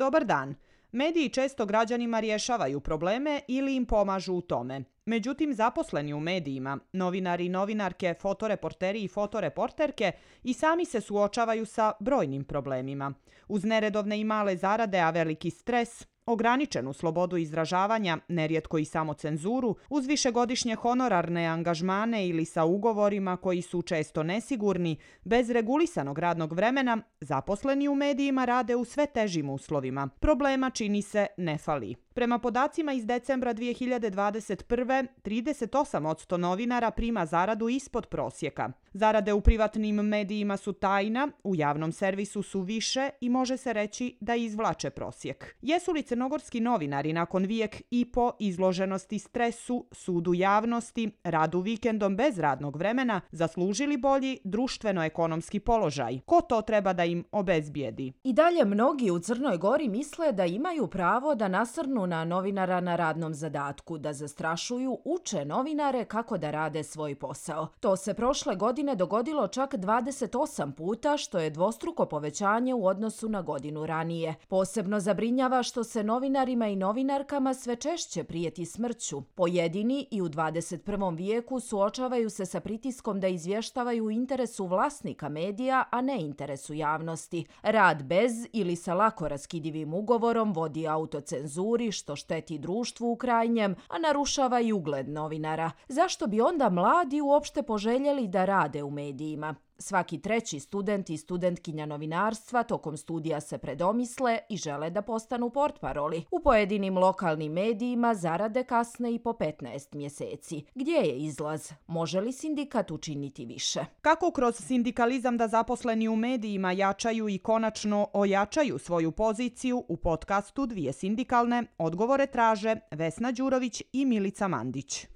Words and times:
Dobar 0.00 0.24
dan. 0.24 0.54
Mediji 0.92 1.28
često 1.28 1.66
građanima 1.66 2.20
rješavaju 2.20 2.80
probleme 2.80 3.40
ili 3.48 3.76
im 3.76 3.86
pomažu 3.86 4.34
u 4.34 4.40
tome. 4.40 4.84
Međutim, 5.06 5.54
zaposleni 5.54 6.14
u 6.14 6.20
medijima, 6.20 6.78
novinari 6.92 7.46
i 7.46 7.48
novinarke, 7.48 8.14
fotoreporteri 8.20 9.02
i 9.02 9.08
fotoreporterke 9.08 10.12
i 10.42 10.54
sami 10.54 10.84
se 10.84 11.00
suočavaju 11.00 11.66
sa 11.66 11.92
brojnim 12.00 12.44
problemima. 12.44 13.14
Uz 13.48 13.64
neredovne 13.64 14.20
i 14.20 14.24
male 14.24 14.56
zarade, 14.56 14.98
a 14.98 15.10
veliki 15.10 15.50
stres, 15.50 16.06
ograničenu 16.26 16.92
slobodu 16.92 17.36
izražavanja, 17.36 18.18
nerijetko 18.28 18.78
i 18.78 18.84
samocenzuru, 18.84 19.76
uz 19.88 20.06
višegodišnje 20.06 20.74
honorarne 20.74 21.46
angažmane 21.46 22.28
ili 22.28 22.44
sa 22.44 22.64
ugovorima 22.64 23.36
koji 23.36 23.62
su 23.62 23.82
često 23.82 24.22
nesigurni, 24.22 24.96
bez 25.24 25.50
regulisanog 25.50 26.18
radnog 26.18 26.52
vremena, 26.52 26.98
zaposleni 27.20 27.88
u 27.88 27.94
medijima 27.94 28.44
rade 28.44 28.76
u 28.76 28.84
sve 28.84 29.06
težim 29.06 29.50
uslovima. 29.50 30.08
Problema 30.20 30.70
čini 30.70 31.02
se 31.02 31.26
ne 31.36 31.58
fali. 31.58 31.94
Prema 32.14 32.38
podacima 32.38 32.92
iz 32.92 33.06
decembra 33.06 33.54
2021. 33.54 35.06
38% 35.24 36.36
novinara 36.36 36.90
prima 36.90 37.26
zaradu 37.26 37.68
ispod 37.68 38.06
prosjeka. 38.06 38.72
Zarade 38.92 39.32
u 39.32 39.40
privatnim 39.40 39.96
medijima 39.96 40.56
su 40.56 40.72
tajna, 40.72 41.28
u 41.44 41.54
javnom 41.54 41.92
servisu 41.92 42.42
su 42.42 42.60
više 42.60 43.10
i 43.20 43.28
može 43.28 43.56
se 43.56 43.72
reći 43.72 44.16
da 44.20 44.34
izvlače 44.34 44.90
prosjek. 44.90 45.56
Jesu 45.62 45.92
li 45.92 46.02
crnogorski 46.02 46.60
novinari 46.60 47.12
nakon 47.12 47.44
vijek 47.44 47.82
i 47.90 48.04
po 48.12 48.32
izloženosti 48.38 49.18
stresu, 49.18 49.86
sudu 49.92 50.34
javnosti, 50.34 51.10
radu 51.24 51.60
vikendom 51.60 52.16
bez 52.16 52.38
radnog 52.38 52.76
vremena 52.76 53.20
zaslužili 53.30 53.96
bolji 53.96 54.38
društveno-ekonomski 54.44 55.60
položaj? 55.60 56.20
Ko 56.26 56.40
to 56.40 56.62
treba 56.62 56.92
da 56.92 57.04
im 57.04 57.24
obezbijedi? 57.32 58.12
I 58.24 58.32
dalje 58.32 58.64
mnogi 58.64 59.10
u 59.10 59.18
Crnoj 59.18 59.56
Gori 59.56 59.88
misle 59.88 60.32
da 60.32 60.46
imaju 60.46 60.86
pravo 60.86 61.34
da 61.34 61.48
nasrnu 61.48 62.06
na 62.06 62.24
novinara 62.24 62.80
na 62.80 62.96
radnom 62.96 63.34
zadatku, 63.34 63.98
da 63.98 64.12
zastrašuju, 64.12 64.98
uče 65.04 65.44
novinare 65.44 66.04
kako 66.04 66.38
da 66.38 66.50
rade 66.50 66.84
svoj 66.84 67.14
posao. 67.14 67.68
To 67.80 67.96
se 67.96 68.14
prošle 68.14 68.56
godine 68.56 68.79
dogodilo 68.96 69.48
čak 69.48 69.74
28 69.74 70.72
puta, 70.72 71.16
što 71.16 71.38
je 71.38 71.50
dvostruko 71.50 72.06
povećanje 72.06 72.74
u 72.74 72.86
odnosu 72.86 73.28
na 73.28 73.42
godinu 73.42 73.86
ranije. 73.86 74.34
Posebno 74.48 75.00
zabrinjava 75.00 75.62
što 75.62 75.84
se 75.84 76.04
novinarima 76.04 76.68
i 76.68 76.76
novinarkama 76.76 77.54
sve 77.54 77.76
češće 77.76 78.24
prijeti 78.24 78.66
smrću. 78.66 79.20
Pojedini 79.20 80.06
i 80.10 80.22
u 80.22 80.28
21. 80.28 81.16
vijeku 81.16 81.60
suočavaju 81.60 82.30
se 82.30 82.46
sa 82.46 82.60
pritiskom 82.60 83.20
da 83.20 83.28
izvještavaju 83.28 84.04
u 84.04 84.10
interesu 84.10 84.66
vlasnika 84.66 85.28
medija, 85.28 85.84
a 85.90 86.00
ne 86.00 86.20
interesu 86.20 86.74
javnosti. 86.74 87.44
Rad 87.62 88.02
bez 88.02 88.32
ili 88.52 88.76
sa 88.76 88.94
lako 88.94 89.28
raskidivim 89.28 89.94
ugovorom 89.94 90.52
vodi 90.52 90.88
autocenzuri, 90.88 91.92
što 91.92 92.16
šteti 92.16 92.58
društvu 92.58 93.12
u 93.12 93.16
krajnjem, 93.16 93.76
a 93.88 93.98
narušava 93.98 94.60
i 94.60 94.72
ugled 94.72 95.08
novinara. 95.08 95.70
Zašto 95.88 96.26
bi 96.26 96.40
onda 96.40 96.70
mladi 96.70 97.20
uopšte 97.20 97.62
poželjeli 97.62 98.28
da 98.28 98.44
rad 98.44 98.69
rade 98.70 98.82
u 98.82 98.90
medijima? 98.90 99.54
Svaki 99.78 100.18
treći 100.18 100.60
student 100.60 101.10
i 101.10 101.16
studentkinja 101.16 101.86
novinarstva 101.86 102.62
tokom 102.62 102.96
studija 102.96 103.40
se 103.40 103.58
predomisle 103.58 104.38
i 104.48 104.56
žele 104.56 104.90
da 104.90 105.02
postanu 105.02 105.50
portparoli. 105.50 106.24
U 106.30 106.40
pojedinim 106.40 106.98
lokalnim 106.98 107.52
medijima 107.52 108.14
zarade 108.14 108.64
kasne 108.64 109.14
i 109.14 109.18
po 109.18 109.30
15 109.30 109.94
mjeseci. 109.94 110.64
Gdje 110.74 110.92
je 110.92 111.18
izlaz? 111.18 111.72
Može 111.86 112.20
li 112.20 112.32
sindikat 112.32 112.90
učiniti 112.90 113.44
više? 113.44 113.80
Kako 114.00 114.30
kroz 114.30 114.54
sindikalizam 114.56 115.36
da 115.36 115.48
zaposleni 115.48 116.08
u 116.08 116.16
medijima 116.16 116.72
jačaju 116.72 117.28
i 117.28 117.38
konačno 117.38 118.08
ojačaju 118.12 118.78
svoju 118.78 119.12
poziciju 119.12 119.84
u 119.88 119.96
podcastu 119.96 120.66
Dvije 120.66 120.92
sindikalne, 120.92 121.64
odgovore 121.78 122.26
traže 122.26 122.76
Vesna 122.90 123.32
Đurović 123.32 123.82
i 123.92 124.04
Milica 124.04 124.48
Mandić. 124.48 125.06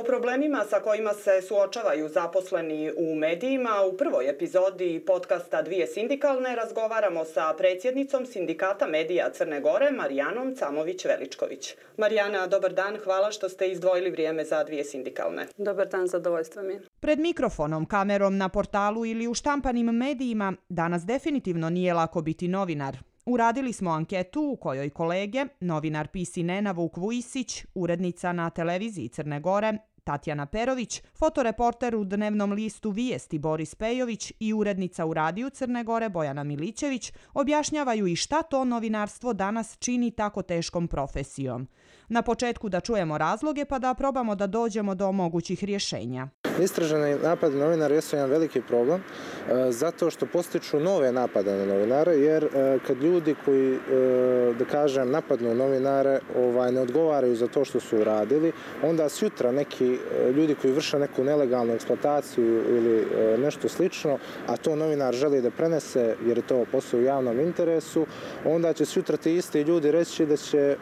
O 0.00 0.04
problemima 0.04 0.64
sa 0.64 0.80
kojima 0.80 1.12
se 1.12 1.42
suočavaju 1.42 2.08
zaposleni 2.08 2.92
u 2.96 3.14
medijima 3.14 3.70
u 3.92 3.96
prvoj 3.96 4.30
epizodi 4.30 5.04
podcasta 5.06 5.62
Dvije 5.62 5.86
sindikalne 5.86 6.56
razgovaramo 6.56 7.24
sa 7.24 7.54
predsjednicom 7.58 8.26
Sindikata 8.26 8.86
medija 8.86 9.30
Crne 9.32 9.60
Gore, 9.60 9.90
Marijanom 9.90 10.54
Camović-Veličković. 10.56 11.74
Marijana, 11.96 12.46
dobar 12.46 12.72
dan, 12.72 12.96
hvala 13.04 13.32
što 13.32 13.48
ste 13.48 13.68
izdvojili 13.68 14.10
vrijeme 14.10 14.44
za 14.44 14.64
Dvije 14.64 14.84
sindikalne. 14.84 15.46
Dobar 15.56 15.88
dan, 15.88 16.06
zadovoljstvo 16.06 16.62
mi. 16.62 16.80
Pred 17.00 17.18
mikrofonom, 17.18 17.86
kamerom 17.86 18.36
na 18.36 18.48
portalu 18.48 19.06
ili 19.06 19.28
u 19.28 19.34
štampanim 19.34 19.86
medijima 19.86 20.52
danas 20.68 21.02
definitivno 21.06 21.70
nije 21.70 21.94
lako 21.94 22.22
biti 22.22 22.48
novinar. 22.48 22.96
Uradili 23.26 23.72
smo 23.72 23.90
anketu 23.90 24.42
u 24.42 24.56
kojoj 24.56 24.90
kolege, 24.90 25.44
novinar 25.60 26.08
Pisi 26.08 26.42
Nena 26.42 26.72
Vuk 26.72 26.96
Vujisić, 26.96 27.64
urednica 27.74 28.32
na 28.32 28.50
televiziji 28.50 29.08
Crne 29.08 29.40
Gore, 29.40 29.78
Tatjana 30.04 30.46
Perović, 30.46 31.02
fotoreporter 31.14 31.96
u 31.96 32.04
dnevnom 32.04 32.52
listu 32.52 32.90
Vijesti 32.90 33.38
Boris 33.38 33.74
Pejović 33.74 34.32
i 34.40 34.52
urednica 34.54 35.06
u 35.06 35.14
radiju 35.14 35.50
Crne 35.50 35.84
Gore 35.84 36.08
Bojana 36.08 36.44
Milićević 36.44 37.12
objašnjavaju 37.34 38.06
i 38.06 38.16
šta 38.16 38.42
to 38.42 38.64
novinarstvo 38.64 39.32
danas 39.32 39.78
čini 39.78 40.10
tako 40.10 40.42
teškom 40.42 40.88
profesijom. 40.88 41.68
Na 42.12 42.22
početku 42.22 42.68
da 42.68 42.80
čujemo 42.80 43.18
razloge 43.18 43.64
pa 43.64 43.78
da 43.78 43.94
probamo 43.94 44.34
da 44.34 44.46
dođemo 44.46 44.94
do 44.94 45.12
mogućih 45.12 45.64
rješenja. 45.64 46.28
Istraženi 46.62 47.16
napad 47.22 47.54
novinara 47.54 47.94
jesu 47.94 48.16
jedan 48.16 48.30
veliki 48.30 48.60
problem 48.60 49.00
e, 49.00 49.72
zato 49.72 50.10
što 50.10 50.26
postiču 50.26 50.80
nove 50.80 51.12
napade 51.12 51.56
na 51.56 51.66
novinare 51.66 52.12
jer 52.12 52.44
e, 52.44 52.78
kad 52.86 53.02
ljudi 53.02 53.34
koji, 53.44 53.74
e, 53.74 53.78
da 54.58 54.64
kažem, 54.64 55.10
napadnu 55.10 55.54
novinare 55.54 56.20
ovaj, 56.36 56.72
ne 56.72 56.80
odgovaraju 56.80 57.36
za 57.36 57.46
to 57.46 57.64
što 57.64 57.80
su 57.80 57.98
uradili, 57.98 58.52
onda 58.82 59.08
sutra 59.08 59.52
neki 59.52 59.98
ljudi 60.36 60.54
koji 60.54 60.72
vrše 60.72 60.98
neku 60.98 61.24
nelegalnu 61.24 61.74
eksploataciju 61.74 62.64
ili 62.68 63.06
nešto 63.38 63.68
slično, 63.68 64.18
a 64.46 64.56
to 64.56 64.76
novinar 64.76 65.14
želi 65.14 65.42
da 65.42 65.50
prenese 65.50 66.16
jer 66.26 66.38
je 66.38 66.46
to 66.46 66.64
posao 66.72 67.00
u 67.00 67.02
javnom 67.02 67.40
interesu, 67.40 68.06
onda 68.44 68.72
će 68.72 68.84
sutra 68.84 69.16
ti 69.16 69.34
isti 69.34 69.62
ljudi 69.62 69.90
reći 69.90 70.26
da 70.26 70.36
će 70.36 70.76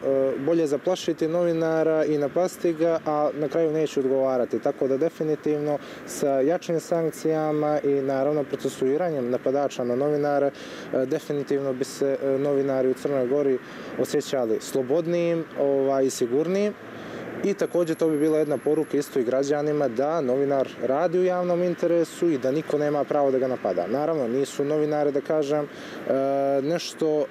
bolje 0.45 0.67
zaplašiti 0.67 1.18
novinara 1.27 2.05
i 2.05 2.17
napasti 2.17 2.73
ga, 2.73 2.99
a 3.05 3.29
na 3.33 3.47
kraju 3.47 3.71
neće 3.71 3.99
odgovarati. 3.99 4.59
Tako 4.59 4.87
da 4.87 4.97
definitivno 4.97 5.77
sa 6.05 6.29
jačim 6.29 6.79
sankcijama 6.79 7.79
i 7.83 8.01
naravno 8.01 8.43
procesuiranjem 8.43 9.29
napadača 9.29 9.83
na 9.83 9.95
novinare, 9.95 10.51
e, 10.93 11.05
definitivno 11.05 11.73
bi 11.73 11.83
se 11.83 12.17
e, 12.23 12.37
novinari 12.37 12.89
u 12.89 12.93
Crnoj 12.93 13.27
Gori 13.27 13.59
osjećali 13.99 14.57
slobodnijim 14.61 15.43
ovaj, 15.59 16.05
i 16.05 16.09
sigurnijim. 16.09 16.73
I 17.43 17.53
također 17.53 17.95
to 17.95 18.09
bi 18.09 18.17
bila 18.17 18.37
jedna 18.37 18.57
poruka 18.57 18.97
isto 18.97 19.19
i 19.19 19.23
građanima 19.23 19.87
da 19.87 20.21
novinar 20.21 20.69
radi 20.83 21.19
u 21.19 21.23
javnom 21.23 21.63
interesu 21.63 22.29
i 22.29 22.37
da 22.37 22.51
niko 22.51 22.77
nema 22.77 23.03
pravo 23.03 23.31
da 23.31 23.39
ga 23.39 23.47
napada. 23.47 23.87
Naravno, 23.87 24.27
nisu 24.27 24.65
novinare, 24.65 25.11
da 25.11 25.21
kažem, 25.21 25.65
e, 25.65 26.11
nešto 26.61 27.19
e, 27.21 27.25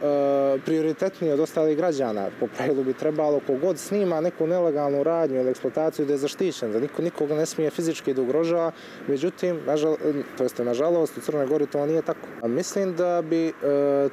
prioritetnije 0.64 1.34
od 1.34 1.40
ostalih 1.40 1.76
građana. 1.76 2.28
Po 2.40 2.46
pravilu 2.46 2.84
bi 2.84 2.92
trebalo 2.92 3.40
kogod 3.46 3.78
snima 3.78 4.20
neku 4.20 4.46
nelegalnu 4.46 5.02
radnju 5.02 5.40
ili 5.40 5.50
eksploataciju 5.50 6.06
da 6.06 6.12
je 6.12 6.18
zaštićen, 6.18 6.72
da 6.72 6.80
niko 6.80 7.02
nikoga 7.02 7.34
ne 7.34 7.46
smije 7.46 7.70
fizički 7.70 8.14
da 8.14 8.22
ugrožava. 8.22 8.72
Međutim, 9.08 9.60
nažal, 9.66 9.96
to 10.38 10.42
jeste 10.42 10.64
nažalost, 10.64 11.18
u 11.18 11.20
Crnoj 11.20 11.46
Gori 11.46 11.66
to 11.66 11.86
nije 11.86 12.02
tako. 12.02 12.48
Mislim 12.48 12.96
da 12.96 13.22
bi 13.22 13.48
e, 13.48 13.52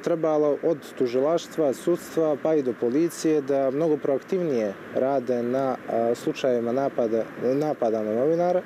trebalo 0.04 0.58
od 0.62 0.78
tužilaštva, 0.98 1.72
sudstva 1.72 2.36
pa 2.42 2.54
i 2.54 2.62
do 2.62 2.74
policije 2.80 3.40
da 3.40 3.70
mnogo 3.70 3.96
proaktivnije 3.96 4.74
rade 4.94 5.42
na 5.42 5.76
slučajevima 6.14 6.72
napada, 6.72 7.24
napada 7.42 8.02
na 8.02 8.14
novinara 8.14 8.62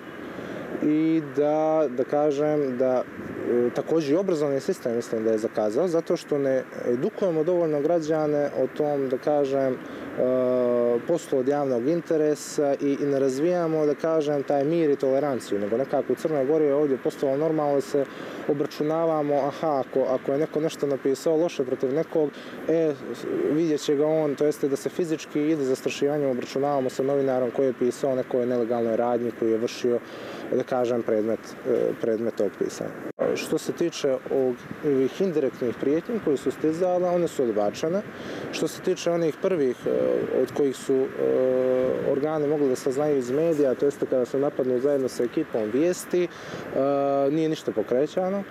i 0.82 1.22
da, 1.36 1.86
da 1.96 2.04
kažem 2.04 2.76
da 2.78 3.02
e, 3.50 3.70
također 3.74 4.12
i 4.12 4.16
obrazovni 4.16 4.60
sistem 4.60 4.96
mislim 4.96 5.24
da 5.24 5.30
je 5.30 5.38
zakazao 5.38 5.88
zato 5.88 6.16
što 6.16 6.38
ne 6.38 6.64
edukujemo 6.88 7.44
dovoljno 7.44 7.80
građane 7.80 8.50
o 8.62 8.66
tom 8.76 9.08
da 9.08 9.18
kažem 9.18 9.72
e, 9.72 9.76
poslu 11.06 11.38
od 11.38 11.48
javnog 11.48 11.88
interesa 11.88 12.74
i, 12.80 12.96
i 13.00 13.06
ne 13.06 13.18
razvijamo, 13.18 13.86
da 13.86 13.94
kažem, 13.94 14.42
taj 14.42 14.64
mir 14.64 14.90
i 14.90 14.96
toleranciju, 14.96 15.58
nego 15.58 15.76
nekako 15.76 16.12
u 16.12 16.16
Crnoj 16.16 16.46
Gori 16.46 16.64
je 16.64 16.74
ovdje 16.74 16.98
postalo 16.98 17.36
normalno 17.36 17.74
da 17.74 17.80
se 17.80 18.04
obračunavamo, 18.48 19.34
aha, 19.34 19.82
ako, 19.86 20.02
ako 20.02 20.32
je 20.32 20.38
neko 20.38 20.60
nešto 20.60 20.86
napisao 20.86 21.36
loše 21.36 21.64
protiv 21.64 21.94
nekog, 21.94 22.30
e, 22.68 22.92
vidjet 23.52 23.80
će 23.80 23.96
ga 23.96 24.06
on, 24.06 24.34
to 24.34 24.46
jeste 24.46 24.68
da 24.68 24.76
se 24.76 24.88
fizički 24.88 25.40
ili 25.40 25.64
zastrašivanjem 25.64 26.30
obračunavamo 26.30 26.90
sa 26.90 27.02
novinarom 27.02 27.50
koji 27.50 27.66
je 27.66 27.78
pisao 27.78 28.14
nekoj 28.14 28.46
nelegalnoj 28.46 28.96
radnji, 28.96 29.32
koji 29.38 29.50
je 29.50 29.58
vršio, 29.58 29.98
da 30.56 30.62
kažem, 30.62 31.02
predmet, 31.02 31.40
e, 31.68 31.92
predmet 32.00 32.34
tog 32.34 32.50
pisanja 32.58 33.10
što 33.34 33.58
se 33.58 33.72
tiče 33.72 34.16
ovih 34.84 35.20
e, 35.20 35.24
indirektnih 35.24 35.74
prijetnji 35.80 36.20
koji 36.24 36.36
su 36.36 36.50
stizale, 36.50 37.08
one 37.08 37.28
su 37.28 37.42
odbačene. 37.42 38.02
Što 38.52 38.68
se 38.68 38.82
tiče 38.82 39.10
onih 39.10 39.36
prvih 39.42 39.76
e, 39.86 39.90
od 40.42 40.52
kojih 40.56 40.76
su 40.76 41.06
organi 42.10 42.48
mogli 42.48 42.68
da 42.68 42.76
saznaju 42.76 43.16
iz 43.16 43.30
medija, 43.30 43.74
to 43.74 43.86
jeste 43.86 44.06
kada 44.06 44.24
su 44.24 44.38
napadnu 44.38 44.80
zajedno 44.80 45.08
sa 45.08 45.24
ekipom 45.24 45.70
vijesti, 45.72 46.28
nije 47.30 47.48
ništa 47.48 47.72
pokrećano. 47.72 48.42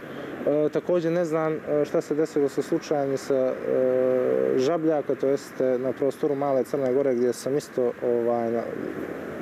E, 0.48 0.70
također 0.70 1.12
ne 1.12 1.26
znam 1.26 1.60
šta 1.86 2.02
se 2.02 2.16
desilo 2.16 2.50
sa 2.50 2.62
slučajem 2.62 3.18
sa 3.18 3.36
e, 3.36 3.54
Žabljaka, 4.58 5.16
to 5.16 5.28
jeste 5.28 5.80
na 5.80 5.92
prostoru 5.92 6.36
Male 6.36 6.64
Crne 6.64 6.94
Gore 6.94 7.16
gdje 7.16 7.34
sam 7.34 7.58
isto 7.58 7.92
ovaj, 8.04 8.52
na, 8.52 8.62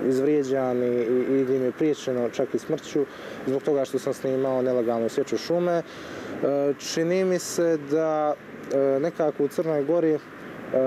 izvrijeđan 0.06 0.84
i, 0.84 0.88
i, 0.88 1.40
i 1.40 1.44
gdje 1.44 1.60
mi 1.60 1.66
je 1.66 1.72
priječeno 1.72 2.30
čak 2.30 2.54
i 2.54 2.60
smrću 2.60 3.06
zbog 3.48 3.64
toga 3.64 3.86
što 3.86 4.00
sam 4.00 4.14
snimao 4.14 4.62
nelegalnu 4.62 5.10
sjeću 5.10 5.38
šume. 5.38 5.74
E, 5.74 5.84
čini 6.80 7.26
mi 7.26 7.40
se 7.40 7.78
da 7.92 8.34
e, 8.74 9.00
nekako 9.00 9.44
u 9.44 9.48
Crnoj 9.48 9.84
Gori 9.84 10.18
E, 10.74 10.80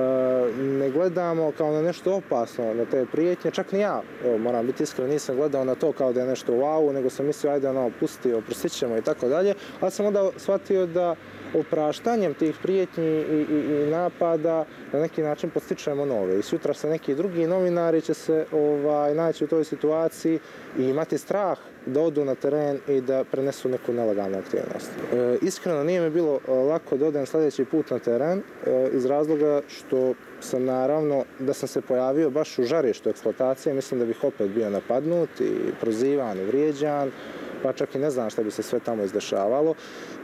ne 0.57 0.91
gledamo 0.91 1.53
kao 1.59 1.73
na 1.73 1.83
nešto 1.83 2.15
opasno 2.15 2.75
na 2.75 2.85
te 2.85 3.07
prijetnje, 3.13 3.51
čak 3.51 3.73
ni 3.73 3.81
ja, 3.81 4.03
evo, 4.25 4.39
moram 4.39 4.67
biti 4.67 4.83
iskren, 4.83 5.11
nisam 5.11 5.37
gledao 5.37 5.65
na 5.65 5.75
to 5.75 5.93
kao 5.93 6.13
da 6.13 6.21
je 6.21 6.27
nešto 6.27 6.53
wow, 6.53 6.93
nego 6.93 7.11
sam 7.11 7.27
mislio 7.27 7.53
ajde 7.53 7.69
ono, 7.69 7.91
pusti, 8.01 8.33
oprostit 8.33 8.73
ćemo 8.73 8.97
i 8.97 9.03
tako 9.03 9.29
dalje, 9.29 9.55
ali 9.81 9.91
sam 9.91 10.07
onda 10.07 10.31
shvatio 10.37 10.87
da 10.87 11.17
opraštanjem 11.55 12.35
tih 12.35 12.57
prijetnji 12.63 13.05
i, 13.07 13.47
i, 13.51 13.85
i 13.87 13.91
napada 13.91 14.65
na 14.93 15.01
neki 15.01 15.23
način 15.23 15.51
postičemo 15.51 16.05
nove. 16.05 16.39
I 16.39 16.43
sutra 16.43 16.75
se 16.75 16.89
neki 16.89 17.15
drugi 17.15 17.47
novinari 17.47 18.01
će 18.01 18.15
se 18.15 18.47
ovaj, 18.53 19.15
naći 19.15 19.45
u 19.45 19.49
toj 19.49 19.65
situaciji 19.65 20.39
i 20.79 20.85
imati 20.85 21.19
strah 21.19 21.59
da 21.87 22.01
odu 22.01 22.25
na 22.25 22.35
teren 22.35 22.79
i 22.89 23.01
da 23.01 23.25
prenesu 23.25 23.69
neku 23.69 23.93
nelegalnu 23.93 24.39
aktivnost. 24.39 24.91
E, 25.13 25.39
iskreno 25.43 25.85
nije 25.85 26.01
mi 26.01 26.11
bilo 26.11 26.41
e, 26.49 26.51
lako 26.53 26.97
da 26.97 27.07
odem 27.07 27.27
sljedeći 27.27 27.65
put 27.65 27.91
na 27.91 27.99
teren 27.99 28.39
e, 28.39 28.89
iz 28.93 29.07
razloga 29.07 29.61
što 29.69 30.15
sam 30.41 30.65
naravno 30.65 31.25
da 31.39 31.55
sam 31.55 31.69
se 31.69 31.81
pojavio 31.81 32.31
baš 32.31 32.59
u 32.59 32.65
žarištu 32.65 33.09
eksploatacije, 33.09 33.75
mislim 33.75 34.01
da 34.01 34.07
bih 34.07 34.25
opet 34.25 34.51
bio 34.51 34.71
napadnut 34.71 35.41
i 35.41 35.53
prozivan 35.81 36.39
i 36.39 36.45
vrijeđan, 36.45 37.11
pa 37.63 37.73
čak 37.73 37.95
i 37.95 37.99
ne 37.99 38.11
znam 38.11 38.31
šta 38.31 38.43
bi 38.43 38.51
se 38.51 38.63
sve 38.63 38.81
tamo 38.81 39.05
izdešavalo. 39.05 39.75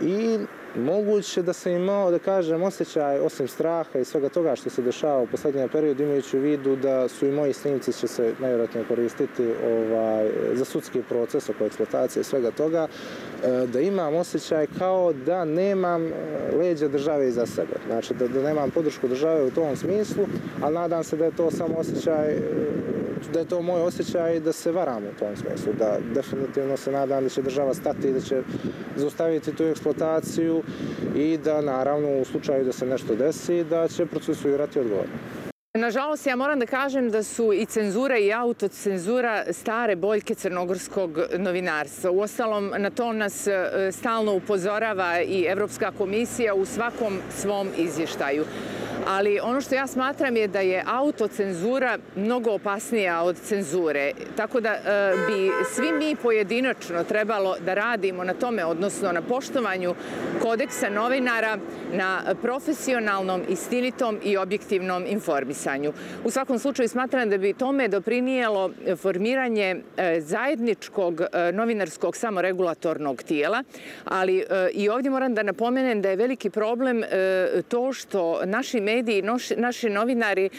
I 0.00 0.38
moguće 0.76 1.42
da 1.42 1.52
sam 1.52 1.72
imao, 1.72 2.10
da 2.10 2.18
kažem, 2.18 2.62
osjećaj, 2.62 3.18
osim 3.18 3.48
straha 3.48 3.98
i 3.98 4.04
svega 4.04 4.28
toga 4.28 4.56
što 4.56 4.70
se 4.70 4.82
dešava 4.82 5.22
u 5.22 5.26
posljednjem 5.26 5.68
periodu, 5.68 6.02
imajući 6.02 6.38
u 6.38 6.40
vidu 6.40 6.76
da 6.76 7.08
su 7.08 7.26
i 7.26 7.32
moji 7.32 7.52
snimci 7.52 7.92
će 7.92 8.08
se 8.08 8.32
najvjerojatnije 8.40 8.86
koristiti 8.88 9.46
ovaj, 9.64 10.30
za 10.52 10.64
sudski 10.64 11.02
proces 11.08 11.48
oko 11.48 11.64
eksploatacije 11.64 12.20
i 12.20 12.24
svega 12.24 12.50
toga, 12.50 12.86
e, 13.44 13.66
da 13.66 13.80
imam 13.80 14.14
osjećaj 14.14 14.66
kao 14.78 15.12
da 15.12 15.44
nemam 15.44 16.06
e, 16.06 16.12
leđa 16.58 16.88
države 16.88 17.28
iza 17.28 17.46
sebe. 17.46 17.74
Znači, 17.86 18.14
da, 18.14 18.28
da 18.28 18.42
nemam 18.42 18.70
podršku 18.70 19.08
države 19.08 19.44
u 19.44 19.50
tom 19.50 19.76
smislu, 19.76 20.26
ali 20.62 20.74
nadam 20.74 21.04
se 21.04 21.16
da 21.16 21.24
je 21.24 21.36
to 21.36 21.50
samo 21.50 21.76
osjećaj 21.76 22.32
e, 22.32 22.40
da 23.32 23.38
je 23.38 23.44
to 23.44 23.62
moj 23.62 23.82
osjećaj 23.82 24.40
da 24.40 24.52
se 24.52 24.72
varam 24.72 25.04
u 25.04 25.18
tom 25.18 25.36
smislu, 25.36 25.72
da 25.78 25.98
definitivno 26.14 26.76
se 26.76 26.92
nadam 26.92 27.22
da 27.24 27.28
će 27.28 27.42
država 27.42 27.74
stati 27.74 28.08
i 28.08 28.12
da 28.12 28.20
će 28.20 28.42
zaustaviti 28.96 29.54
tu 29.56 29.64
eksploataciju 29.64 30.62
i 31.16 31.38
da 31.44 31.60
naravno 31.60 32.20
u 32.20 32.24
slučaju 32.24 32.64
da 32.64 32.72
se 32.72 32.86
nešto 32.86 33.14
desi 33.14 33.64
da 33.64 33.88
će 33.88 34.06
procesuirati 34.06 34.80
odgovorno. 34.80 35.12
Nažalost, 35.76 36.26
ja 36.26 36.36
moram 36.36 36.58
da 36.58 36.66
kažem 36.66 37.10
da 37.10 37.22
su 37.22 37.52
i 37.52 37.66
cenzura 37.66 38.18
i 38.18 38.32
autocenzura 38.32 39.44
stare 39.52 39.96
boljke 39.96 40.34
crnogorskog 40.34 41.18
novinarstva. 41.38 42.10
U 42.10 42.20
ostalom, 42.20 42.72
na 42.78 42.90
to 42.90 43.12
nas 43.12 43.46
e, 43.46 43.52
stalno 43.92 44.34
upozorava 44.34 45.22
i 45.22 45.44
Evropska 45.48 45.92
komisija 45.98 46.54
u 46.54 46.64
svakom 46.64 47.18
svom 47.30 47.68
izvještaju 47.76 48.44
ali 49.06 49.40
ono 49.40 49.60
što 49.60 49.74
ja 49.74 49.86
smatram 49.86 50.36
je 50.36 50.48
da 50.48 50.60
je 50.60 50.84
autocenzura 50.86 51.98
mnogo 52.16 52.50
opasnija 52.50 53.22
od 53.22 53.36
cenzure. 53.36 54.12
Tako 54.36 54.60
da 54.60 54.70
e, 54.70 54.80
bi 55.26 55.50
svi 55.74 55.92
mi 55.92 56.16
pojedinačno 56.16 57.04
trebalo 57.04 57.56
da 57.64 57.74
radimo 57.74 58.24
na 58.24 58.34
tome, 58.34 58.64
odnosno 58.64 59.12
na 59.12 59.22
poštovanju 59.22 59.94
kodeksa 60.42 60.88
novinara, 60.90 61.58
na 61.92 62.20
profesionalnom, 62.42 63.42
istinitom 63.48 64.18
i 64.24 64.36
objektivnom 64.36 65.04
informisanju. 65.08 65.92
U 66.24 66.30
svakom 66.30 66.58
slučaju 66.58 66.88
smatram 66.88 67.30
da 67.30 67.38
bi 67.38 67.52
tome 67.52 67.88
doprinijelo 67.88 68.70
formiranje 68.96 69.76
e, 69.96 70.20
zajedničkog 70.20 71.20
e, 71.20 71.52
novinarskog 71.52 72.16
samoregulatornog 72.16 73.22
tijela, 73.22 73.62
ali 74.04 74.38
e, 74.38 74.44
i 74.72 74.88
ovdje 74.88 75.10
moram 75.10 75.34
da 75.34 75.42
napomenem 75.42 76.02
da 76.02 76.10
je 76.10 76.16
veliki 76.16 76.50
problem 76.50 77.02
e, 77.02 77.62
to 77.68 77.92
što 77.92 78.40
naši 78.44 78.80
mediji 78.80 78.95
mediji, 78.96 79.22
naši 79.56 79.90
novinari 79.90 80.46
e, 80.46 80.50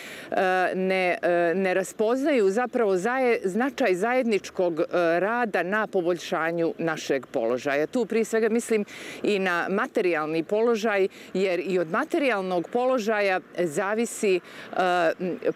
ne, 0.76 1.18
e, 1.22 1.54
ne 1.56 1.74
raspoznaju 1.74 2.50
zapravo 2.50 2.98
zaje, 2.98 3.40
značaj 3.44 3.96
zajedničkog 3.96 4.80
e, 4.80 4.86
rada 5.20 5.64
na 5.64 5.88
poboljšanju 5.88 6.74
našeg 6.78 7.26
položaja. 7.26 7.88
Tu 7.88 8.06
prije 8.06 8.26
svega 8.26 8.50
mislim 8.50 8.86
i 9.24 9.40
na 9.40 9.68
materijalni 9.70 10.44
položaj, 10.44 11.08
jer 11.34 11.60
i 11.60 11.80
od 11.80 11.92
materijalnog 11.92 12.70
položaja 12.70 13.40
zavisi 13.58 14.40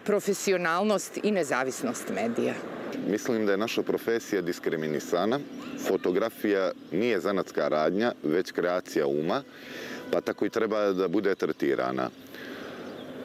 profesionalnost 0.04 1.18
i 1.22 1.30
nezavisnost 1.30 2.12
medija. 2.14 2.54
Mislim 3.10 3.46
da 3.46 3.52
je 3.52 3.58
naša 3.58 3.82
profesija 3.82 4.42
diskriminisana. 4.42 5.40
Fotografija 5.88 6.72
nije 6.92 7.20
zanatska 7.20 7.68
radnja, 7.68 8.12
već 8.22 8.52
kreacija 8.52 9.06
uma, 9.06 9.42
pa 10.10 10.20
tako 10.20 10.46
i 10.46 10.50
treba 10.50 10.92
da 10.92 11.08
bude 11.08 11.34
tretirana. 11.34 12.10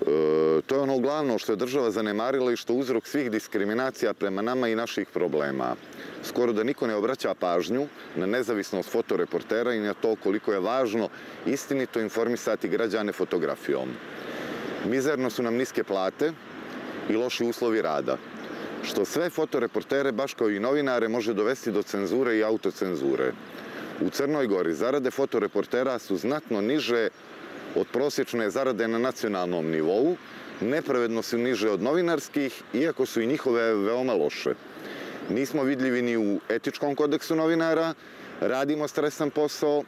Eh, 0.07 0.62
to 0.65 0.75
je 0.75 0.81
ono 0.81 1.00
glavno 1.00 1.38
što 1.38 1.51
je 1.51 1.56
država 1.56 1.92
zanemarila 1.92 2.51
i 2.51 2.56
što 2.56 2.74
je 2.74 2.80
uzrok 2.80 3.07
svih 3.07 3.31
diskriminacija 3.31 4.13
prema 4.13 4.42
nama 4.42 4.68
i 4.68 4.75
naših 4.75 5.07
problema. 5.13 5.75
Skoro 6.24 6.54
da 6.54 6.63
niko 6.63 6.88
ne 6.88 6.95
obraća 6.95 7.33
pažnju 7.33 7.88
na 8.15 8.25
nezavisnost 8.25 8.89
fotoreportera 8.89 9.74
i 9.74 9.80
na 9.80 9.94
to 9.94 10.15
koliko 10.24 10.54
je 10.54 10.59
važno 10.59 11.09
istinito 11.45 12.00
informisati 12.00 12.69
građane 12.69 13.12
fotografijom. 13.12 13.89
Mizerno 14.86 15.30
su 15.30 15.44
nam 15.44 15.56
niske 15.56 15.83
plate 15.83 16.31
i 17.09 17.15
loši 17.15 17.45
uslovi 17.45 17.81
rada, 17.81 18.18
što 18.83 19.06
sve 19.06 19.30
fotoreportere, 19.30 20.12
baš 20.12 20.33
kao 20.33 20.50
i 20.50 20.59
novinare, 20.59 21.07
može 21.07 21.33
dovesti 21.33 21.71
do 21.71 21.83
cenzure 21.83 22.38
i 22.38 22.44
autocenzure. 22.44 23.31
U 24.02 24.09
Crnoj 24.09 24.47
Gori 24.47 24.73
zarade 24.73 25.11
fotoreportera 25.11 25.99
su 25.99 26.18
znatno 26.18 26.61
niže 26.61 27.09
od 27.80 27.88
prosječne 27.88 28.50
zarade 28.50 28.88
na 28.88 29.00
nacionalnom 29.00 29.69
nivou, 29.69 30.16
nepravedno 30.62 31.22
su 31.22 31.38
niže 31.38 31.69
od 31.69 31.81
novinarskih, 31.81 32.62
iako 32.74 33.06
su 33.06 33.22
i 33.22 33.28
njihove 33.28 33.74
veoma 33.76 34.14
loše. 34.14 34.54
Nismo 35.30 35.64
vidljivi 35.64 36.02
ni 36.02 36.18
u 36.18 36.40
etičkom 36.50 36.96
kodeksu 36.96 37.36
novinara, 37.36 37.94
radimo 38.42 38.88
stresan 38.88 39.30
posao, 39.30 39.84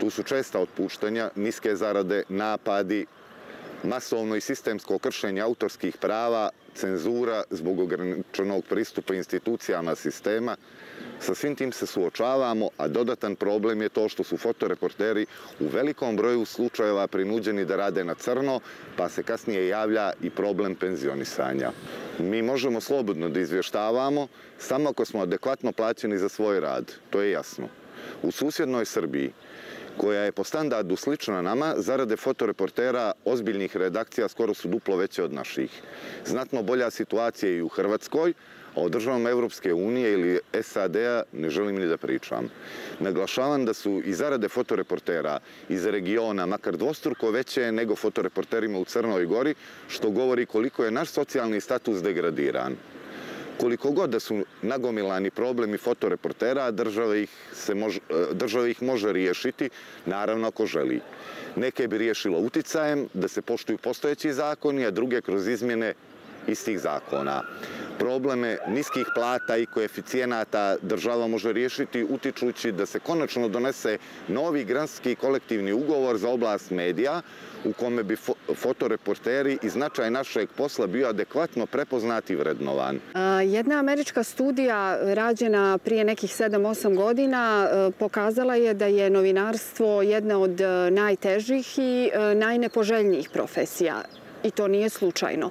tu 0.00 0.10
su 0.10 0.22
česta 0.22 0.60
otpuštanja, 0.60 1.30
niske 1.36 1.76
zarade, 1.76 2.22
napadi, 2.28 3.06
masovno 3.82 4.36
i 4.36 4.40
sistemsko 4.40 4.98
kršenje 4.98 5.40
autorskih 5.40 5.96
prava, 5.96 6.50
cenzura 6.76 7.42
zbog 7.50 7.80
ograničenog 7.80 8.64
pristupa 8.68 9.14
institucijama 9.14 9.94
sistema, 9.94 10.56
Sa 11.20 11.34
svim 11.34 11.56
tim 11.56 11.72
se 11.72 11.86
suočavamo, 11.86 12.68
a 12.76 12.88
dodatan 12.88 13.36
problem 13.36 13.82
je 13.82 13.88
to 13.88 14.08
što 14.08 14.24
su 14.24 14.36
fotoreporteri 14.36 15.26
u 15.60 15.66
velikom 15.66 16.16
broju 16.16 16.44
slučajeva 16.44 17.06
prinuđeni 17.06 17.64
da 17.64 17.76
rade 17.76 18.04
na 18.04 18.14
crno, 18.14 18.60
pa 18.96 19.08
se 19.08 19.22
kasnije 19.22 19.68
javlja 19.68 20.12
i 20.22 20.30
problem 20.30 20.74
penzionisanja. 20.74 21.72
Mi 22.18 22.42
možemo 22.42 22.80
slobodno 22.80 23.28
da 23.28 23.40
izvještavamo 23.40 24.28
samo 24.58 24.90
ako 24.90 25.04
smo 25.04 25.22
adekvatno 25.22 25.72
plaćeni 25.72 26.18
za 26.18 26.28
svoj 26.28 26.60
rad, 26.60 26.92
to 27.10 27.22
je 27.22 27.30
jasno. 27.30 27.68
U 28.22 28.30
susjednoj 28.30 28.84
Srbiji, 28.84 29.32
koja 29.96 30.22
je 30.22 30.32
po 30.32 30.44
standardu 30.44 30.96
slična 30.96 31.42
nama, 31.42 31.74
zarade 31.76 32.16
fotoreportera 32.16 33.12
ozbiljnih 33.24 33.76
redakcija 33.76 34.28
skoro 34.28 34.54
su 34.54 34.68
duplo 34.68 34.96
veće 34.96 35.24
od 35.24 35.32
naših. 35.32 35.70
Znatno 36.26 36.62
bolja 36.62 36.90
situacija 36.90 37.52
i 37.52 37.62
u 37.62 37.68
Hrvatskoj, 37.68 38.32
a 38.74 38.80
o 38.80 38.88
državom 38.88 39.26
Evropske 39.26 39.74
unije 39.74 40.12
ili 40.12 40.40
SAD-a 40.62 41.22
ne 41.32 41.50
želim 41.50 41.76
ni 41.76 41.86
da 41.86 41.96
pričam. 41.96 42.48
Naglašavam 43.00 43.64
da 43.64 43.74
su 43.74 44.02
i 44.04 44.14
zarade 44.14 44.48
fotoreportera 44.48 45.38
iz 45.68 45.86
regiona 45.86 46.46
makar 46.46 46.76
dvostruko 46.76 47.30
veće 47.30 47.72
nego 47.72 47.96
fotoreporterima 47.96 48.78
u 48.78 48.84
Crnoj 48.84 49.26
Gori, 49.26 49.54
što 49.88 50.10
govori 50.10 50.46
koliko 50.46 50.84
je 50.84 50.90
naš 50.90 51.08
socijalni 51.08 51.60
status 51.60 52.02
degradiran. 52.02 52.76
Koliko 53.60 53.90
god 53.90 54.10
da 54.10 54.20
su 54.20 54.44
nagomilani 54.62 55.30
problemi 55.30 55.78
fotoreportera, 55.78 56.70
država 56.70 57.16
ih, 57.16 57.30
se 57.52 57.74
može, 57.74 58.00
država 58.32 58.68
ih 58.68 58.82
može 58.82 59.12
riješiti, 59.12 59.70
naravno 60.06 60.48
ako 60.48 60.66
želi. 60.66 61.00
Neke 61.56 61.88
bi 61.88 61.98
riješilo 61.98 62.38
uticajem 62.38 63.08
da 63.14 63.28
se 63.28 63.42
poštuju 63.42 63.78
postojeći 63.78 64.32
zakoni, 64.32 64.86
a 64.86 64.90
druge 64.90 65.20
kroz 65.20 65.48
izmjene 65.48 65.94
istih 66.46 66.80
zakona. 66.80 67.42
probleme 67.98 68.58
niskih 68.68 69.06
plata 69.14 69.56
i 69.56 69.66
koeficijenata 69.66 70.76
država 70.82 71.26
može 71.26 71.52
riješiti 71.52 72.04
utičući 72.10 72.72
da 72.72 72.86
se 72.86 72.98
konačno 72.98 73.48
donese 73.48 73.98
novi 74.28 74.64
granski 74.64 75.14
kolektivni 75.14 75.72
ugovor 75.72 76.18
za 76.18 76.28
oblast 76.28 76.70
medija 76.70 77.22
u 77.66 77.72
kome 77.72 78.02
bi 78.02 78.16
fotoreporteri 78.54 79.58
i 79.62 79.68
značaj 79.68 80.10
našeg 80.10 80.48
posla 80.56 80.86
bio 80.86 81.08
adekvatno 81.08 81.66
prepoznati 81.66 82.32
i 82.32 82.36
vrednovan. 82.36 83.00
Jedna 83.44 83.78
američka 83.78 84.22
studija 84.22 84.98
e, 85.02 85.14
rađena 85.14 85.78
prije 85.78 86.04
nekih 86.04 86.30
7-8 86.30 86.96
godina 86.96 87.68
e, 87.70 87.90
pokazala 87.98 88.54
je 88.54 88.74
da 88.74 88.86
je 88.86 89.10
novinarstvo 89.10 90.02
jedna 90.02 90.38
od 90.38 90.60
e, 90.60 90.90
najtežih 90.90 91.78
i 91.78 92.10
najnepoželjnijih 92.34 93.28
profesija. 93.32 94.02
I 94.44 94.50
to 94.50 94.68
nije 94.68 94.88
slučajno. 94.88 95.50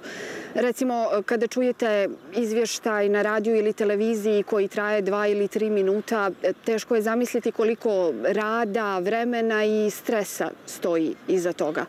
Recimo, 0.55 1.09
kada 1.25 1.47
čujete 1.47 2.09
izvještaj 2.35 3.09
na 3.09 3.21
radiju 3.21 3.55
ili 3.55 3.73
televiziji 3.73 4.43
koji 4.43 4.67
traje 4.67 5.01
dva 5.01 5.27
ili 5.27 5.47
tri 5.47 5.69
minuta, 5.69 6.31
teško 6.65 6.95
je 6.95 7.01
zamisliti 7.01 7.51
koliko 7.51 8.13
rada, 8.23 8.99
vremena 8.99 9.65
i 9.65 9.89
stresa 9.89 10.51
stoji 10.65 11.15
iza 11.27 11.53
toga. 11.53 11.85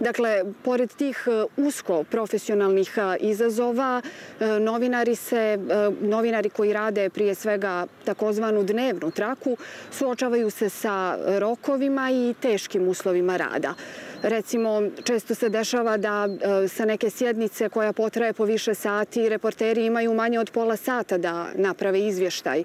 Dakle, 0.00 0.44
pored 0.62 0.94
tih 0.94 1.24
e, 1.26 1.44
usko 1.56 2.04
profesionalnih 2.04 2.94
e, 2.96 3.16
izazova, 3.20 4.02
e, 4.40 4.46
novinari 4.46 5.14
se, 5.14 5.58
novinari 6.00 6.50
koji 6.50 6.72
rade 6.72 7.10
prije 7.10 7.34
svega 7.34 7.86
takozvanu 8.04 8.62
dnevnu 8.62 9.10
traku, 9.10 9.56
suočavaju 9.90 10.50
se 10.50 10.68
sa 10.68 11.18
rokovima 11.38 12.10
i 12.10 12.34
teškim 12.40 12.88
uslovima 12.88 13.36
rada. 13.36 13.74
Recimo, 14.22 14.82
često 15.04 15.34
se 15.34 15.48
dešava 15.48 15.96
da 15.96 16.28
e, 16.64 16.68
sa 16.68 16.84
neke 16.84 17.10
sjednice 17.10 17.68
koja 17.68 17.92
potraje 17.92 18.32
po 18.32 18.44
više 18.44 18.74
sati, 18.74 19.28
reporteri 19.28 19.86
imaju 19.86 20.14
manje 20.14 20.40
od 20.40 20.50
pola 20.50 20.76
sata 20.76 21.18
da 21.18 21.46
naprave 21.54 22.00
izvještaj. 22.00 22.64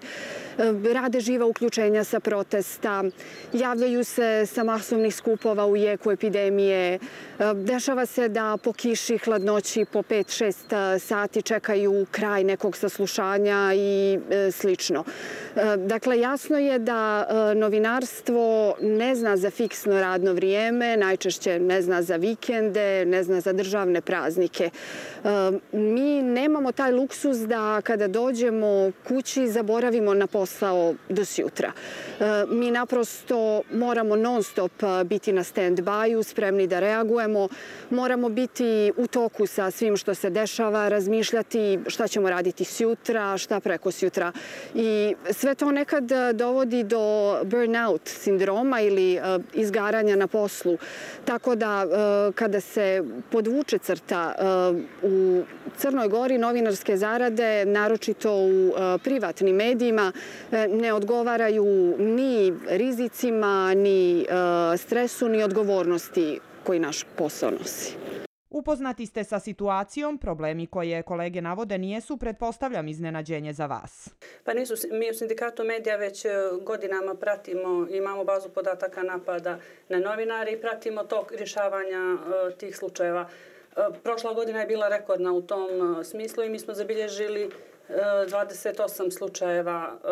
Rade 0.94 1.20
živa 1.20 1.46
uključenja 1.46 2.04
sa 2.04 2.20
protesta, 2.20 3.04
javljaju 3.54 4.04
se 4.04 4.46
sa 4.46 4.64
masovnih 4.64 5.16
skupova 5.16 5.66
u 5.66 5.76
jeku 5.76 6.12
epidemije. 6.12 7.00
Dešava 7.56 8.06
se 8.06 8.30
da 8.30 8.58
po 8.64 8.74
kiši, 8.74 9.18
hladnoći, 9.18 9.86
po 9.86 10.02
5-6 10.02 10.96
e, 10.96 11.00
sati 11.00 11.42
čekaju 11.42 12.06
kraj 12.12 12.44
nekog 12.44 12.78
saslušanja 12.78 13.74
i 13.76 14.20
e, 14.30 14.52
slično. 14.52 15.04
E, 15.56 15.78
dakle, 15.78 16.20
jasno 16.20 16.58
je 16.58 16.80
da 16.80 17.28
novinarstvo 17.56 18.76
ne 18.82 19.16
zna 19.16 19.38
za 19.38 19.50
fiksno 19.50 20.00
radno 20.00 20.34
vrijeme, 20.34 20.98
najčešće 20.98 21.60
ne 21.60 21.82
zna 21.82 22.02
za 22.02 22.16
vikende, 22.16 23.06
ne 23.06 23.24
zna 23.24 23.42
za 23.42 23.54
državne 23.54 24.02
praznike. 24.02 24.70
Mi 25.72 26.22
nemamo 26.22 26.72
taj 26.72 26.92
luksus 26.92 27.38
da 27.38 27.82
kada 27.82 28.08
dođemo 28.08 28.92
kući 29.08 29.48
zaboravimo 29.48 30.14
na 30.14 30.28
posao 30.44 30.96
do 31.10 31.26
sutra. 31.26 31.72
E, 32.20 32.46
mi 32.48 32.72
naprosto 32.72 33.64
moramo 33.72 34.16
non 34.16 34.44
stop 34.44 34.84
e, 34.84 35.04
biti 35.04 35.32
na 35.32 35.44
stand-by-u, 35.44 36.24
spremni 36.24 36.68
da 36.68 36.80
reagujemo. 36.80 37.48
Moramo 37.90 38.30
biti 38.30 38.92
u 38.98 39.08
toku 39.08 39.48
sa 39.48 39.72
svim 39.72 39.98
što 39.98 40.14
se 40.14 40.30
dešava, 40.30 40.90
razmišljati 40.90 41.80
šta 41.88 42.08
ćemo 42.08 42.30
raditi 42.30 42.66
sutra, 42.66 43.38
šta 43.38 43.60
preko 43.60 43.92
sutra. 43.92 44.32
I 44.76 45.16
sve 45.32 45.56
to 45.56 45.72
nekad 45.72 46.12
e, 46.12 46.34
dovodi 46.34 46.84
do 46.84 47.40
burnout 47.44 48.02
sindroma 48.06 48.82
ili 48.82 49.20
izgaranja 49.54 50.16
na 50.16 50.28
poslu. 50.28 50.78
Tako 51.26 51.56
da 51.56 51.86
kada 52.36 52.60
se 52.62 53.04
podvuče 53.32 53.78
crta 53.78 54.36
u 55.04 55.44
Crnoj 55.78 56.08
Gori 56.08 56.38
novinarske 56.38 56.98
zarade, 56.98 57.66
naročito 57.66 58.34
u 58.34 58.74
privatnim 59.04 59.56
medijima, 59.56 60.12
ne 60.70 60.94
odgovaraju 60.94 61.96
ni 62.00 62.54
rizicima, 62.70 63.74
ni 63.74 64.26
stresu, 64.78 65.30
ni 65.30 65.44
odgovornosti 65.44 66.40
koji 66.64 66.80
naš 66.80 67.06
posao 67.18 67.52
nosi. 67.52 67.96
Upoznati 68.54 69.06
ste 69.06 69.24
sa 69.24 69.40
situacijom, 69.40 70.18
problemi 70.18 70.68
koje 70.68 71.04
kolege 71.04 71.42
navode 71.42 71.78
nijesu, 71.78 72.18
pretpostavljam 72.18 72.88
iznenađenje 72.88 73.54
za 73.54 73.66
vas. 73.66 74.10
Pa 74.44 74.54
nisu, 74.54 74.74
mi 74.92 75.10
u 75.10 75.14
sindikatu 75.14 75.64
medija 75.64 75.96
već 75.96 76.26
e, 76.26 76.30
godinama 76.62 77.16
pratimo, 77.16 77.88
imamo 77.90 78.24
bazu 78.24 78.50
podataka 78.50 79.04
napada 79.04 79.60
na 79.90 80.00
novinari 80.00 80.52
i 80.52 80.62
pratimo 80.62 81.04
tok 81.04 81.32
rješavanja 81.32 81.98
e, 81.98 82.58
tih 82.58 82.78
slučajeva. 82.78 83.30
E, 83.30 83.82
prošla 84.04 84.34
godina 84.34 84.60
je 84.60 84.68
bila 84.68 84.88
rekordna 84.88 85.32
u 85.34 85.42
tom 85.42 85.70
smislu 86.04 86.44
i 86.44 86.50
mi 86.50 86.60
smo 86.60 86.74
zabilježili 86.74 87.50
28 87.90 89.12
slučajeva 89.12 89.92
e, 89.94 90.08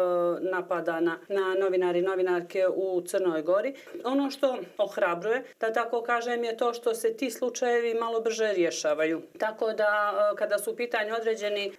napada 0.51 0.99
na, 0.99 1.19
na 1.29 1.55
novinari 1.59 1.99
i 1.99 2.01
novinarke 2.01 2.67
u 2.67 3.01
Crnoj 3.01 3.41
Gori. 3.41 3.73
Ono 4.03 4.31
što 4.31 4.57
ohrabruje, 4.77 5.43
da 5.59 5.73
tako 5.73 6.01
kažem, 6.01 6.43
je 6.43 6.57
to 6.57 6.73
što 6.73 6.93
se 6.93 7.13
ti 7.13 7.31
slučajevi 7.31 7.93
malo 7.93 8.21
brže 8.21 8.53
rješavaju. 8.53 9.21
Tako 9.39 9.73
da 9.73 10.13
e, 10.33 10.35
kada 10.35 10.59
su 10.59 10.71
u 10.71 10.75
pitanju 10.75 11.15
određeni 11.19 11.65
e, 11.67 11.71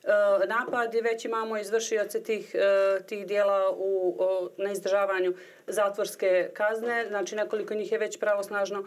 napadi, 0.47 1.01
već 1.01 1.25
imamo 1.25 1.59
izvršioce 1.59 2.23
tih, 2.23 2.55
tih 3.07 3.27
dijela 3.27 3.71
u, 3.77 4.17
na 4.57 4.73
izdržavanju 4.73 5.35
zatvorske 5.67 6.51
kazne. 6.55 7.07
Znači 7.09 7.37
nekoliko 7.37 7.75
njih 7.75 7.93
je 7.93 7.99
već 7.99 8.19
pravosnažno, 8.19 8.85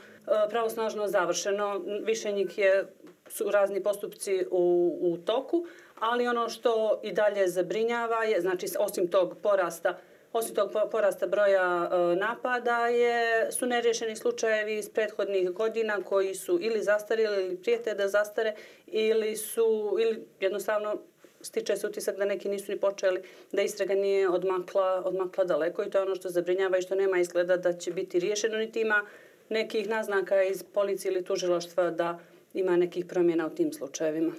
pravosnažno 0.49 1.07
završeno. 1.07 1.81
Više 2.03 2.31
njih 2.31 2.57
je 2.57 2.85
su 3.27 3.51
razni 3.51 3.83
postupci 3.83 4.45
u, 4.51 4.97
u 5.01 5.17
toku 5.17 5.65
ali 5.99 6.27
ono 6.27 6.49
što 6.49 6.99
i 7.03 7.11
dalje 7.11 7.47
zabrinjava 7.47 8.23
je, 8.23 8.41
znači 8.41 8.67
osim 8.79 9.07
tog 9.07 9.37
porasta 9.43 9.97
Osim 10.35 10.55
tog 10.55 10.71
porasta 10.91 11.27
broja 11.27 11.89
e, 11.91 12.15
napada 12.15 12.87
je, 12.87 13.51
su 13.51 13.65
nerješeni 13.65 14.15
slučajevi 14.15 14.77
iz 14.77 14.89
prethodnih 14.89 15.51
godina 15.51 16.03
koji 16.03 16.35
su 16.35 16.59
ili 16.61 16.83
zastarili 16.83 17.45
ili 17.45 17.57
prijete 17.57 17.93
da 17.93 18.07
zastare 18.07 18.55
ili 18.87 19.35
su 19.35 19.97
ili 19.99 20.27
jednostavno 20.39 20.97
stiče 21.41 21.75
se 21.75 21.87
utisak 21.87 22.17
da 22.17 22.25
neki 22.25 22.49
nisu 22.49 22.71
ni 22.71 22.79
počeli, 22.79 23.21
da 23.51 23.61
istraga 23.61 23.93
nije 23.93 24.29
odmakla, 24.29 25.01
odmakla 25.05 25.43
daleko 25.43 25.83
i 25.83 25.89
to 25.89 25.97
je 25.97 26.01
ono 26.01 26.15
što 26.15 26.29
zabrinjava 26.29 26.77
i 26.77 26.81
što 26.81 26.95
nema 26.95 27.17
izgleda 27.17 27.57
da 27.57 27.73
će 27.73 27.91
biti 27.91 28.19
riješeno, 28.19 28.57
niti 28.57 28.81
ima 28.81 29.05
nekih 29.49 29.89
naznaka 29.89 30.43
iz 30.43 30.63
policije 30.63 31.11
ili 31.11 31.25
tužiloštva 31.25 31.91
da 31.91 32.19
ima 32.55 32.77
nekih 32.77 33.05
promjena 33.05 33.47
u 33.47 33.49
tim 33.49 33.73
slučajevima. 33.73 34.33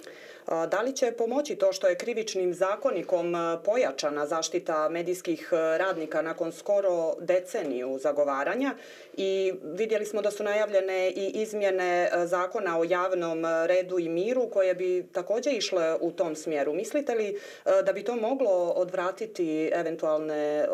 Da 0.47 0.81
li 0.81 0.95
će 0.95 1.11
pomoći 1.11 1.55
to 1.55 1.73
što 1.73 1.87
je 1.87 1.97
krivičnim 1.97 2.53
zakonikom 2.53 3.35
pojačana 3.65 4.27
zaštita 4.27 4.89
medijskih 4.89 5.49
radnika 5.51 6.21
nakon 6.21 6.51
skoro 6.51 7.15
deceniju 7.19 7.97
zagovaranja 8.01 8.75
i 9.17 9.53
vidjeli 9.63 10.05
smo 10.05 10.21
da 10.21 10.31
su 10.31 10.43
najavljene 10.43 11.09
i 11.09 11.31
izmjene 11.41 12.09
zakona 12.25 12.79
o 12.79 12.83
javnom 12.83 13.45
redu 13.65 13.99
i 13.99 14.09
miru 14.09 14.49
koje 14.49 14.75
bi 14.75 15.07
također 15.11 15.53
išle 15.53 15.95
u 16.01 16.11
tom 16.11 16.35
smjeru. 16.35 16.73
Mislite 16.73 17.15
li 17.15 17.39
da 17.85 17.93
bi 17.93 18.03
to 18.03 18.15
moglo 18.15 18.69
odvratiti 18.69 19.71
eventualne 19.73 20.67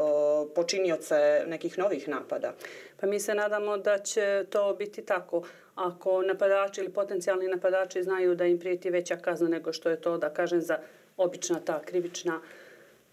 počinioce 0.55 1.43
nekih 1.47 1.77
novih 1.77 2.07
napada? 2.07 2.53
Pa 3.03 3.07
mi 3.07 3.19
se 3.19 3.33
nadamo 3.35 3.77
da 3.77 3.97
će 3.97 4.45
to 4.49 4.75
biti 4.79 5.01
tako 5.01 5.43
ako 5.75 6.21
napadači 6.21 6.81
ili 6.81 6.93
potencijalni 6.93 7.47
napadači 7.47 8.03
znaju 8.03 8.35
da 8.35 8.45
im 8.45 8.59
prijeti 8.59 8.89
veća 8.89 9.17
kazna 9.17 9.49
nego 9.49 9.73
što 9.73 9.89
je 9.89 10.01
to, 10.01 10.17
da 10.17 10.29
kažem, 10.29 10.61
za 10.61 10.77
obična 11.17 11.59
ta 11.59 11.81
krivična 11.81 12.39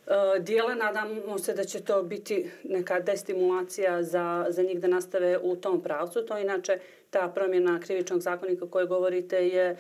uh, 0.06 0.12
dijela. 0.42 0.74
Nadamo 0.74 1.38
se 1.38 1.54
da 1.54 1.64
će 1.64 1.80
to 1.80 2.02
biti 2.02 2.50
neka 2.64 3.00
destimulacija 3.00 4.02
za, 4.02 4.46
za 4.48 4.62
njih 4.62 4.80
da 4.80 4.88
nastave 4.88 5.38
u 5.42 5.56
tom 5.56 5.82
pravcu. 5.82 6.26
To 6.26 6.38
inače, 6.38 6.78
ta 7.10 7.28
promjena 7.34 7.80
krivičnog 7.80 8.20
zakonika 8.20 8.66
koje 8.70 8.86
govorite 8.86 9.48
je 9.48 9.64
e, 9.70 9.76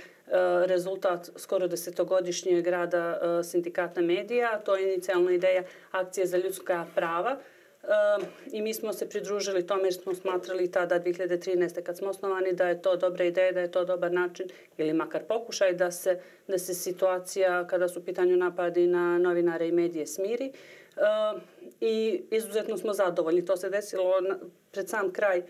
rezultat 0.66 1.30
skoro 1.36 1.66
desetogodišnjeg 1.66 2.66
rada 2.66 3.20
uh, 3.22 3.46
sindikata 3.46 4.00
medija. 4.00 4.58
To 4.58 4.76
je 4.76 4.92
inicijalna 4.92 5.32
ideja 5.32 5.62
akcije 5.90 6.26
za 6.26 6.36
ljudska 6.36 6.86
prava. 6.94 7.38
Ehm, 7.82 8.24
I 8.52 8.62
mi 8.62 8.74
smo 8.74 8.92
se 8.92 9.08
pridružili 9.08 9.66
tome 9.66 9.82
jer 9.82 9.94
smo 9.94 10.14
smatrali 10.14 10.70
tada 10.70 11.00
2013. 11.00 11.82
kad 11.82 11.96
smo 11.98 12.08
osnovani 12.08 12.52
da 12.52 12.68
je 12.68 12.82
to 12.82 12.96
dobra 12.96 13.24
ideja, 13.24 13.52
da 13.52 13.60
je 13.60 13.72
to 13.72 13.84
dobar 13.84 14.12
način 14.12 14.48
ili 14.78 14.92
makar 14.92 15.22
pokušaj 15.28 15.72
da 15.72 15.90
se, 15.90 16.20
da 16.48 16.58
se 16.58 16.74
situacija 16.74 17.66
kada 17.66 17.88
su 17.88 18.00
u 18.00 18.02
pitanju 18.02 18.36
napadi 18.36 18.86
na 18.86 19.18
novinare 19.18 19.68
i 19.68 19.72
medije 19.72 20.06
smiri. 20.06 20.52
Ehm, 20.96 21.38
I 21.80 22.22
izuzetno 22.30 22.76
smo 22.76 22.92
zadovoljni. 22.92 23.44
To 23.44 23.56
se 23.56 23.70
desilo 23.70 24.20
na, 24.20 24.38
pred 24.72 24.88
sam 24.88 25.12
kraj 25.12 25.42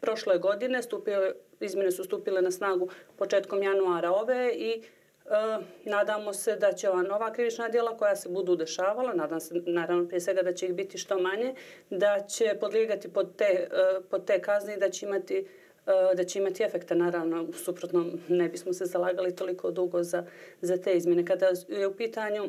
prošle 0.00 0.38
godine. 0.38 0.82
Stupile, 0.82 1.32
izmjene 1.60 1.90
su 1.90 2.04
stupile 2.04 2.42
na 2.42 2.50
snagu 2.50 2.88
početkom 3.16 3.62
januara 3.62 4.12
ove 4.12 4.52
i 4.54 4.82
Eh, 5.30 5.58
nadamo 5.84 6.32
se 6.32 6.56
da 6.56 6.72
će 6.72 6.90
ova 6.90 7.02
nova 7.02 7.32
krivična 7.32 7.68
djela 7.68 7.96
koja 7.96 8.16
se 8.16 8.28
budu 8.28 8.56
dešavala, 8.56 9.14
nadam 9.14 9.40
se 9.40 9.54
naravno 9.66 10.08
prije 10.08 10.20
svega 10.20 10.42
da 10.42 10.52
će 10.52 10.66
ih 10.66 10.74
biti 10.74 10.98
što 10.98 11.18
manje, 11.18 11.54
da 11.90 12.24
će 12.28 12.56
podlijegati 12.60 13.12
pod 13.12 13.36
te, 13.36 13.44
eh, 13.44 14.00
pod 14.10 14.24
te 14.24 14.40
kazne 14.40 14.74
i 14.74 14.78
da 14.78 14.90
će 14.90 15.06
imati 15.06 15.46
eh, 15.86 16.14
da 16.14 16.24
će 16.24 16.38
imati 16.38 16.62
efekta, 16.62 16.94
naravno, 16.94 17.46
suprotno 17.52 18.06
ne 18.28 18.48
bismo 18.48 18.72
se 18.72 18.84
zalagali 18.84 19.36
toliko 19.36 19.70
dugo 19.70 20.02
za, 20.02 20.24
za 20.60 20.76
te 20.76 20.92
izmjene. 20.92 21.26
Kada 21.26 21.48
je 21.68 21.86
u 21.86 21.94
pitanju 21.94 22.48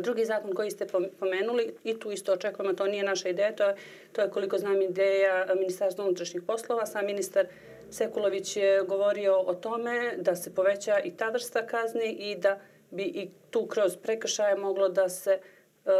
Drugi 0.00 0.24
zakon 0.24 0.52
koji 0.54 0.70
ste 0.70 0.86
pomenuli, 1.18 1.74
i 1.84 1.98
tu 1.98 2.12
isto 2.12 2.32
očekujemo, 2.32 2.74
to 2.74 2.86
nije 2.86 3.02
naša 3.02 3.28
ideja, 3.28 3.56
to 3.56 3.64
je, 3.64 3.74
to 4.12 4.22
je 4.22 4.30
koliko 4.30 4.58
znam 4.58 4.82
ideja 4.82 5.46
Ministarstva 5.54 6.04
unutrašnjih 6.04 6.42
poslova. 6.46 6.86
Sam 6.86 7.06
ministar 7.06 7.46
Sekulović 7.90 8.56
je 8.56 8.82
govorio 8.82 9.40
o 9.40 9.54
tome 9.54 10.16
da 10.16 10.36
se 10.36 10.54
poveća 10.54 11.00
i 11.00 11.16
ta 11.16 11.28
vrsta 11.28 11.66
kazni 11.66 12.12
i 12.12 12.36
da 12.36 12.60
bi 12.90 13.02
i 13.02 13.30
tu 13.50 13.66
kroz 13.66 13.96
prekršaje 13.96 14.56
moglo 14.56 14.88
da 14.88 15.08
se, 15.08 15.38
e, 15.86 15.90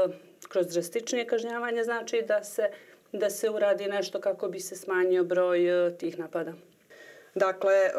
kroz 0.48 0.66
drastičnije 0.66 1.26
kažnjavanje, 1.26 1.84
znači 1.84 2.22
da 2.28 2.44
se, 2.44 2.70
da 3.12 3.30
se 3.30 3.50
uradi 3.50 3.86
nešto 3.86 4.20
kako 4.20 4.48
bi 4.48 4.60
se 4.60 4.76
smanjio 4.76 5.24
broj 5.24 5.86
e, 5.86 5.96
tih 5.96 6.18
napada. 6.18 6.52
Dakle, 7.38 7.74
e, 7.74 7.90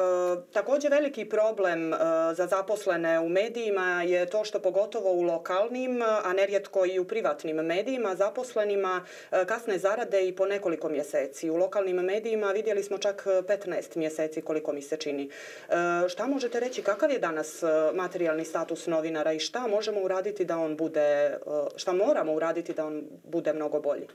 također 0.54 0.92
veliki 0.92 1.26
problem 1.26 1.94
e, 1.94 1.98
za 2.34 2.48
zaposlene 2.48 3.20
u 3.20 3.30
medijima 3.30 4.04
je 4.04 4.26
to 4.26 4.44
što 4.44 4.60
pogotovo 4.60 5.12
u 5.12 5.22
lokalnim, 5.22 6.02
a 6.02 6.34
nerijetko 6.34 6.86
i 6.86 7.00
u 7.00 7.06
privatnim 7.06 7.56
medijima, 7.56 8.16
zaposlenima 8.16 9.06
e, 9.32 9.46
kasne 9.46 9.78
zarade 9.78 10.28
i 10.28 10.36
po 10.36 10.46
nekoliko 10.46 10.90
mjeseci. 10.90 11.50
U 11.50 11.56
lokalnim 11.56 11.96
medijima 11.96 12.52
vidjeli 12.52 12.84
smo 12.84 12.98
čak 12.98 13.26
15 13.26 13.98
mjeseci 13.98 14.42
koliko 14.42 14.74
mi 14.74 14.82
se 14.82 14.98
čini. 14.98 15.30
E, 15.70 16.10
šta 16.10 16.28
možete 16.28 16.60
reći, 16.60 16.82
kakav 16.82 17.12
je 17.12 17.20
danas 17.20 17.64
e, 17.64 17.68
materijalni 17.94 18.46
status 18.46 18.88
novinara 18.88 19.34
i 19.34 19.40
šta 19.40 19.68
možemo 19.68 20.02
uraditi 20.02 20.46
da 20.46 20.58
on 20.58 20.78
bude, 20.78 21.00
e, 21.00 21.38
šta 21.76 21.94
moramo 21.94 22.34
uraditi 22.34 22.74
da 22.74 22.86
on 22.86 23.04
bude 23.24 23.54
mnogo 23.54 23.80
bolji? 23.80 24.08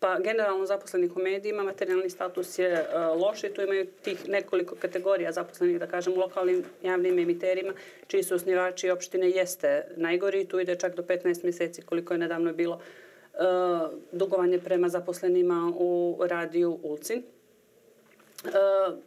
Pa 0.00 0.18
generalno 0.18 0.66
zaposlenih 0.66 1.16
u 1.16 1.20
medijima, 1.20 1.62
materijalni 1.62 2.10
status 2.10 2.58
je 2.58 2.72
uh, 2.72 3.20
loš 3.22 3.44
i 3.44 3.48
tu 3.48 3.62
imaju 3.62 3.86
tih 4.02 4.28
nekoliko 4.28 4.74
kategorija 4.74 5.32
zaposlenih, 5.32 5.78
da 5.78 5.86
kažem, 5.86 6.12
u 6.12 6.16
lokalnim 6.16 6.64
javnim 6.82 7.18
emiterima, 7.18 7.72
čiji 8.06 8.22
su 8.22 8.34
osnivači 8.34 8.90
opštine 8.90 9.30
jeste 9.30 9.86
najgori 9.96 10.40
i 10.40 10.48
tu 10.48 10.60
ide 10.60 10.76
čak 10.76 10.96
do 10.96 11.02
15 11.02 11.44
mjeseci 11.44 11.82
koliko 11.82 12.14
je 12.14 12.18
nedavno 12.18 12.52
bilo 12.52 12.74
uh, 12.74 13.40
dugovanje 14.12 14.58
prema 14.58 14.88
zaposlenima 14.88 15.72
u 15.78 16.18
radiju 16.20 16.78
Ulcin. 16.82 17.22
Uh, 18.44 18.98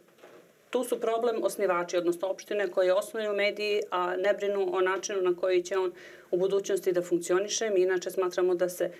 tu 0.70 0.84
su 0.84 1.00
problem 1.00 1.42
osnivači, 1.42 1.96
odnosno 1.96 2.28
opštine 2.28 2.70
koje 2.70 2.94
osnuju 2.94 3.32
mediji, 3.32 3.80
a 3.90 4.16
ne 4.16 4.34
brinu 4.34 4.76
o 4.76 4.80
načinu 4.80 5.20
na 5.22 5.36
koji 5.40 5.62
će 5.62 5.78
on 5.78 5.92
u 6.30 6.36
budućnosti 6.36 6.92
da 6.92 7.02
funkcioniše. 7.02 7.70
Mi 7.70 7.82
inače 7.82 8.10
smatramo 8.10 8.54
da 8.54 8.68
se, 8.68 8.84
e, 8.84 8.92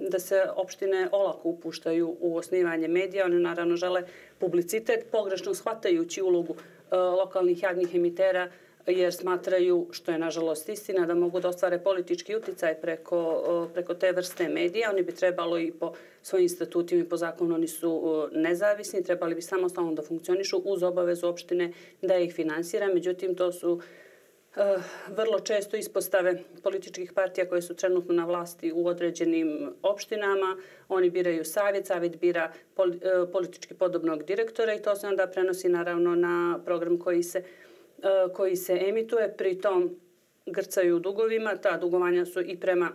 da 0.00 0.18
se 0.18 0.44
opštine 0.56 1.08
olako 1.12 1.48
upuštaju 1.48 2.16
u 2.20 2.36
osnivanje 2.36 2.88
medija. 2.88 3.24
One 3.24 3.38
naravno 3.38 3.76
žele 3.76 4.02
publicitet, 4.38 5.06
pogrešno 5.12 5.54
shvatajući 5.54 6.22
ulogu 6.22 6.54
e, 6.54 6.96
lokalnih 6.96 7.62
javnih 7.62 7.94
emitera, 7.94 8.50
jer 8.86 9.14
smatraju, 9.14 9.86
što 9.90 10.12
je 10.12 10.18
nažalost 10.18 10.68
istina, 10.68 11.06
da 11.06 11.14
mogu 11.14 11.40
da 11.40 11.48
ostvare 11.48 11.78
politički 11.78 12.36
uticaj 12.36 12.74
preko, 12.80 13.68
preko 13.74 13.94
te 13.94 14.12
vrste 14.12 14.48
medija. 14.48 14.90
Oni 14.90 15.02
bi 15.02 15.14
trebalo 15.14 15.58
i 15.58 15.72
po 15.72 15.92
svojim 16.22 16.48
statutima 16.48 17.02
i 17.02 17.08
po 17.08 17.16
zakonu, 17.16 17.54
oni 17.54 17.68
su 17.68 18.28
nezavisni, 18.32 19.04
trebali 19.04 19.34
bi 19.34 19.42
samostalno 19.42 19.94
da 19.94 20.02
funkcionišu 20.02 20.62
uz 20.64 20.82
obavezu 20.82 21.26
opštine 21.26 21.72
da 22.02 22.16
ih 22.16 22.34
finansira. 22.34 22.86
Međutim, 22.94 23.34
to 23.34 23.52
su 23.52 23.80
e, 24.56 24.76
vrlo 25.08 25.40
često 25.40 25.76
ispostave 25.76 26.42
političkih 26.62 27.12
partija 27.12 27.48
koje 27.48 27.62
su 27.62 27.74
trenutno 27.74 28.14
na 28.14 28.24
vlasti 28.24 28.72
u 28.72 28.86
određenim 28.86 29.70
opštinama. 29.82 30.56
Oni 30.88 31.10
biraju 31.10 31.44
savjet, 31.44 31.86
savjet 31.86 32.20
bira 32.20 32.52
e, 32.52 33.32
politički 33.32 33.74
podobnog 33.74 34.24
direktora 34.24 34.74
i 34.74 34.82
to 34.82 34.96
se 34.96 35.06
onda 35.06 35.26
prenosi 35.26 35.68
naravno 35.68 36.14
na 36.14 36.60
program 36.64 36.98
koji 36.98 37.22
se 37.22 37.42
koji 38.34 38.56
se 38.56 38.78
emituje, 38.88 39.36
pritom 39.36 40.00
grcaju 40.46 40.96
u 40.96 40.98
dugovima, 40.98 41.56
ta 41.56 41.76
dugovanja 41.76 42.26
su 42.26 42.40
i 42.40 42.60
prema 42.60 42.92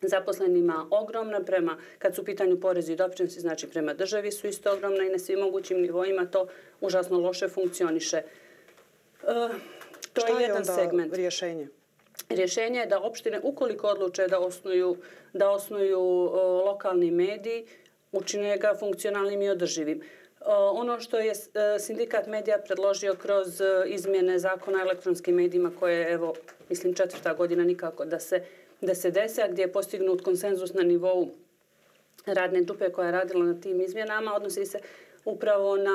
zaposlenima 0.00 0.86
ogromna, 0.90 1.44
prema, 1.44 1.76
kad 1.98 2.14
su 2.14 2.22
u 2.22 2.24
pitanju 2.24 2.60
porezi 2.60 2.92
i 2.92 2.96
doprinosi, 2.96 3.40
znači 3.40 3.68
prema 3.70 3.94
državi 3.94 4.32
su 4.32 4.46
isto 4.46 4.72
ogromna 4.72 5.04
i 5.04 5.08
na 5.08 5.18
svim 5.18 5.38
mogućim 5.38 5.80
nivoima 5.80 6.26
to 6.26 6.46
užasno 6.80 7.18
loše 7.18 7.48
funkcioniše. 7.48 8.16
E, 8.16 8.24
to 10.12 10.20
Šta 10.20 10.38
je 10.38 10.42
jedan 10.42 10.58
je 10.58 10.64
segment. 10.64 11.14
rješenje? 11.14 11.68
Rješenje 12.28 12.80
je 12.80 12.86
da 12.86 13.00
opštine, 13.00 13.40
ukoliko 13.42 13.86
odluče 13.86 14.26
da 14.28 14.38
osnuju, 14.38 14.96
da 15.32 15.50
osnuju 15.50 16.00
o, 16.00 16.62
lokalni 16.64 17.10
mediji, 17.10 17.66
učine 18.12 18.58
ga 18.58 18.74
funkcionalnim 18.80 19.42
i 19.42 19.48
održivim. 19.48 20.00
Ono 20.46 21.00
što 21.00 21.18
je 21.18 21.32
e, 21.32 21.78
sindikat 21.78 22.26
medija 22.26 22.58
predložio 22.66 23.14
kroz 23.14 23.60
e, 23.60 23.64
izmjene 23.86 24.38
zakona 24.38 24.78
o 24.78 24.80
elektronskim 24.80 25.34
medijima 25.34 25.72
koje 25.80 25.98
je, 25.98 26.12
evo, 26.12 26.34
mislim, 26.68 26.94
četvrta 26.94 27.34
godina 27.34 27.64
nikako 27.64 28.04
da 28.04 28.20
se, 28.20 28.42
da 28.80 28.94
se 28.94 29.10
desi, 29.10 29.42
a 29.42 29.48
gdje 29.48 29.62
je 29.62 29.72
postignut 29.72 30.22
konsenzus 30.22 30.74
na 30.74 30.82
nivou 30.82 31.28
radne 32.26 32.62
dupe 32.62 32.92
koja 32.92 33.06
je 33.06 33.12
radila 33.12 33.44
na 33.44 33.60
tim 33.60 33.80
izmjenama, 33.80 34.34
odnosi 34.34 34.66
se 34.66 34.78
upravo 35.24 35.76
na 35.76 35.90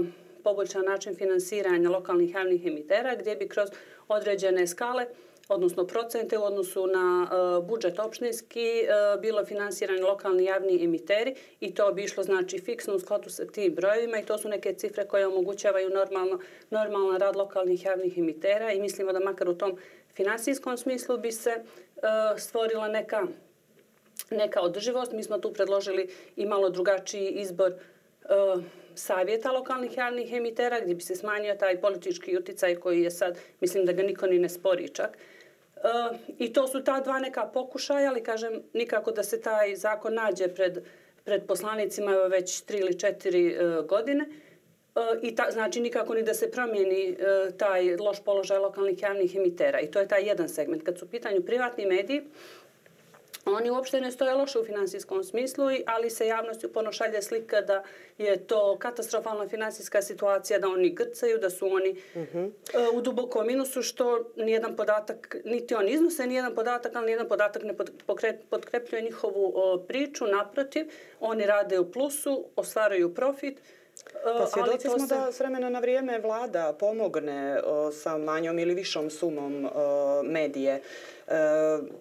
e, 0.00 0.04
poboljšan 0.44 0.84
način 0.84 1.14
finansiranja 1.14 1.90
lokalnih 1.90 2.34
javnih 2.34 2.66
emitera, 2.66 3.14
gdje 3.14 3.36
bi 3.36 3.48
kroz 3.48 3.68
određene 4.08 4.66
skale 4.66 5.06
odnosno 5.48 5.86
procente 5.86 6.38
u 6.38 6.42
odnosu 6.42 6.86
na 6.86 7.28
e, 7.30 7.66
budžet 7.66 7.98
opštinski 7.98 8.66
e, 8.80 8.86
bilo 9.20 9.44
finansirani 9.44 10.00
lokalni 10.00 10.44
javni 10.44 10.84
emiteri 10.84 11.34
i 11.60 11.74
to 11.74 11.92
bi 11.92 12.04
išlo 12.04 12.22
znači 12.22 12.58
fiksno 12.58 12.94
u 12.94 12.98
skladu 12.98 13.30
sa 13.30 13.46
tim 13.46 13.74
brojevima 13.74 14.18
i 14.18 14.24
to 14.24 14.38
su 14.38 14.48
neke 14.48 14.74
cifre 14.74 15.08
koje 15.08 15.26
omogućavaju 15.26 15.90
normalno, 15.90 16.38
normalan 16.70 17.20
rad 17.20 17.36
lokalnih 17.36 17.84
javnih 17.84 18.18
emitera 18.18 18.72
i 18.72 18.80
mislimo 18.80 19.12
da 19.12 19.20
makar 19.20 19.48
u 19.48 19.54
tom 19.54 19.78
finansijskom 20.14 20.76
smislu 20.76 21.18
bi 21.18 21.32
se 21.32 21.50
e, 21.50 21.62
stvorila 22.38 22.88
neka 22.88 23.26
neka 24.30 24.60
održivost. 24.60 25.12
Mi 25.12 25.22
smo 25.22 25.38
tu 25.38 25.52
predložili 25.52 26.08
i 26.36 26.46
malo 26.46 26.70
drugačiji 26.70 27.30
izbor 27.30 27.72
uh, 27.72 28.62
savjeta 28.94 29.52
lokalnih 29.52 29.96
javnih 29.96 30.32
emitera 30.32 30.80
gdje 30.80 30.94
bi 30.94 31.02
se 31.02 31.16
smanjio 31.16 31.54
taj 31.54 31.80
politički 31.80 32.36
uticaj 32.36 32.74
koji 32.74 33.02
je 33.02 33.10
sad, 33.10 33.38
mislim 33.60 33.84
da 33.84 33.92
ga 33.92 34.02
niko 34.02 34.26
ni 34.26 34.38
ne 34.38 34.48
spori 34.48 34.88
čak. 34.88 35.18
E, 35.76 35.88
I 36.38 36.52
to 36.52 36.66
su 36.68 36.84
ta 36.84 37.00
dva 37.00 37.18
neka 37.18 37.50
pokušaja, 37.54 38.10
ali 38.10 38.22
kažem 38.22 38.62
nikako 38.72 39.12
da 39.12 39.22
se 39.22 39.40
taj 39.40 39.76
zakon 39.76 40.14
nađe 40.14 40.48
pred, 40.48 40.78
pred 41.24 41.46
poslanicima 41.46 42.12
već 42.12 42.60
tri 42.60 42.78
ili 42.78 42.98
četiri 42.98 43.46
e, 43.46 43.82
godine. 43.88 44.28
E, 44.96 45.00
I 45.22 45.34
ta, 45.34 45.50
znači 45.50 45.80
nikako 45.80 46.14
ni 46.14 46.22
da 46.22 46.34
se 46.34 46.50
promijeni 46.50 47.10
e, 47.10 47.16
taj 47.56 47.96
loš 47.96 48.24
položaj 48.24 48.58
lokalnih 48.58 49.02
javnih 49.02 49.36
emitera. 49.36 49.80
I 49.80 49.90
to 49.90 50.00
je 50.00 50.08
taj 50.08 50.22
jedan 50.22 50.48
segment. 50.48 50.82
Kad 50.82 50.98
su 50.98 51.04
u 51.04 51.08
pitanju 51.08 51.42
privatni 51.42 51.86
mediji, 51.86 52.22
Oni 53.44 53.70
uopšte 53.70 54.00
ne 54.00 54.10
stoje 54.12 54.34
loše 54.34 54.58
u 54.58 54.64
finansijskom 54.64 55.24
smislu, 55.24 55.64
ali 55.86 56.10
se 56.10 56.26
javnosti 56.26 56.66
uporno 56.66 56.92
šalje 56.92 57.22
slika 57.22 57.60
da 57.60 57.82
je 58.18 58.46
to 58.46 58.76
katastrofalna 58.78 59.48
finansijska 59.48 60.02
situacija, 60.02 60.58
da 60.58 60.68
oni 60.68 60.90
grcaju, 60.90 61.38
da 61.38 61.50
su 61.50 61.66
oni 61.66 61.90
uh 61.90 62.22
-huh. 62.22 62.46
uh, 62.46 62.94
u 62.94 63.00
dubokom 63.00 63.46
minusu, 63.46 63.82
što 63.82 64.32
nijedan 64.36 64.76
podatak, 64.76 65.36
niti 65.44 65.74
on 65.74 65.88
iznose 65.88 66.26
nijedan 66.26 66.54
podatak, 66.54 66.96
ali 66.96 67.06
nijedan 67.06 67.28
podatak 67.28 67.62
ne 67.62 67.74
podkrepljuje 68.50 69.02
njihovu 69.02 69.52
priču. 69.88 70.26
Naprotiv, 70.26 70.86
oni 71.20 71.46
rade 71.46 71.78
u 71.78 71.92
plusu, 71.92 72.44
ostvaraju 72.56 73.14
profit, 73.14 73.58
Pa 74.22 74.46
svjedoci 74.46 74.88
smo 74.88 75.06
se... 75.06 75.14
da 75.14 75.32
s 75.32 75.40
vremena 75.40 75.70
na 75.70 75.78
vrijeme 75.78 76.18
vlada 76.18 76.72
pomogne 76.78 77.60
o, 77.64 77.92
sa 77.92 78.18
manjom 78.18 78.58
ili 78.58 78.74
višom 78.74 79.10
sumom 79.10 79.68
o, 79.74 80.22
medije. 80.22 80.72
E, 80.72 80.80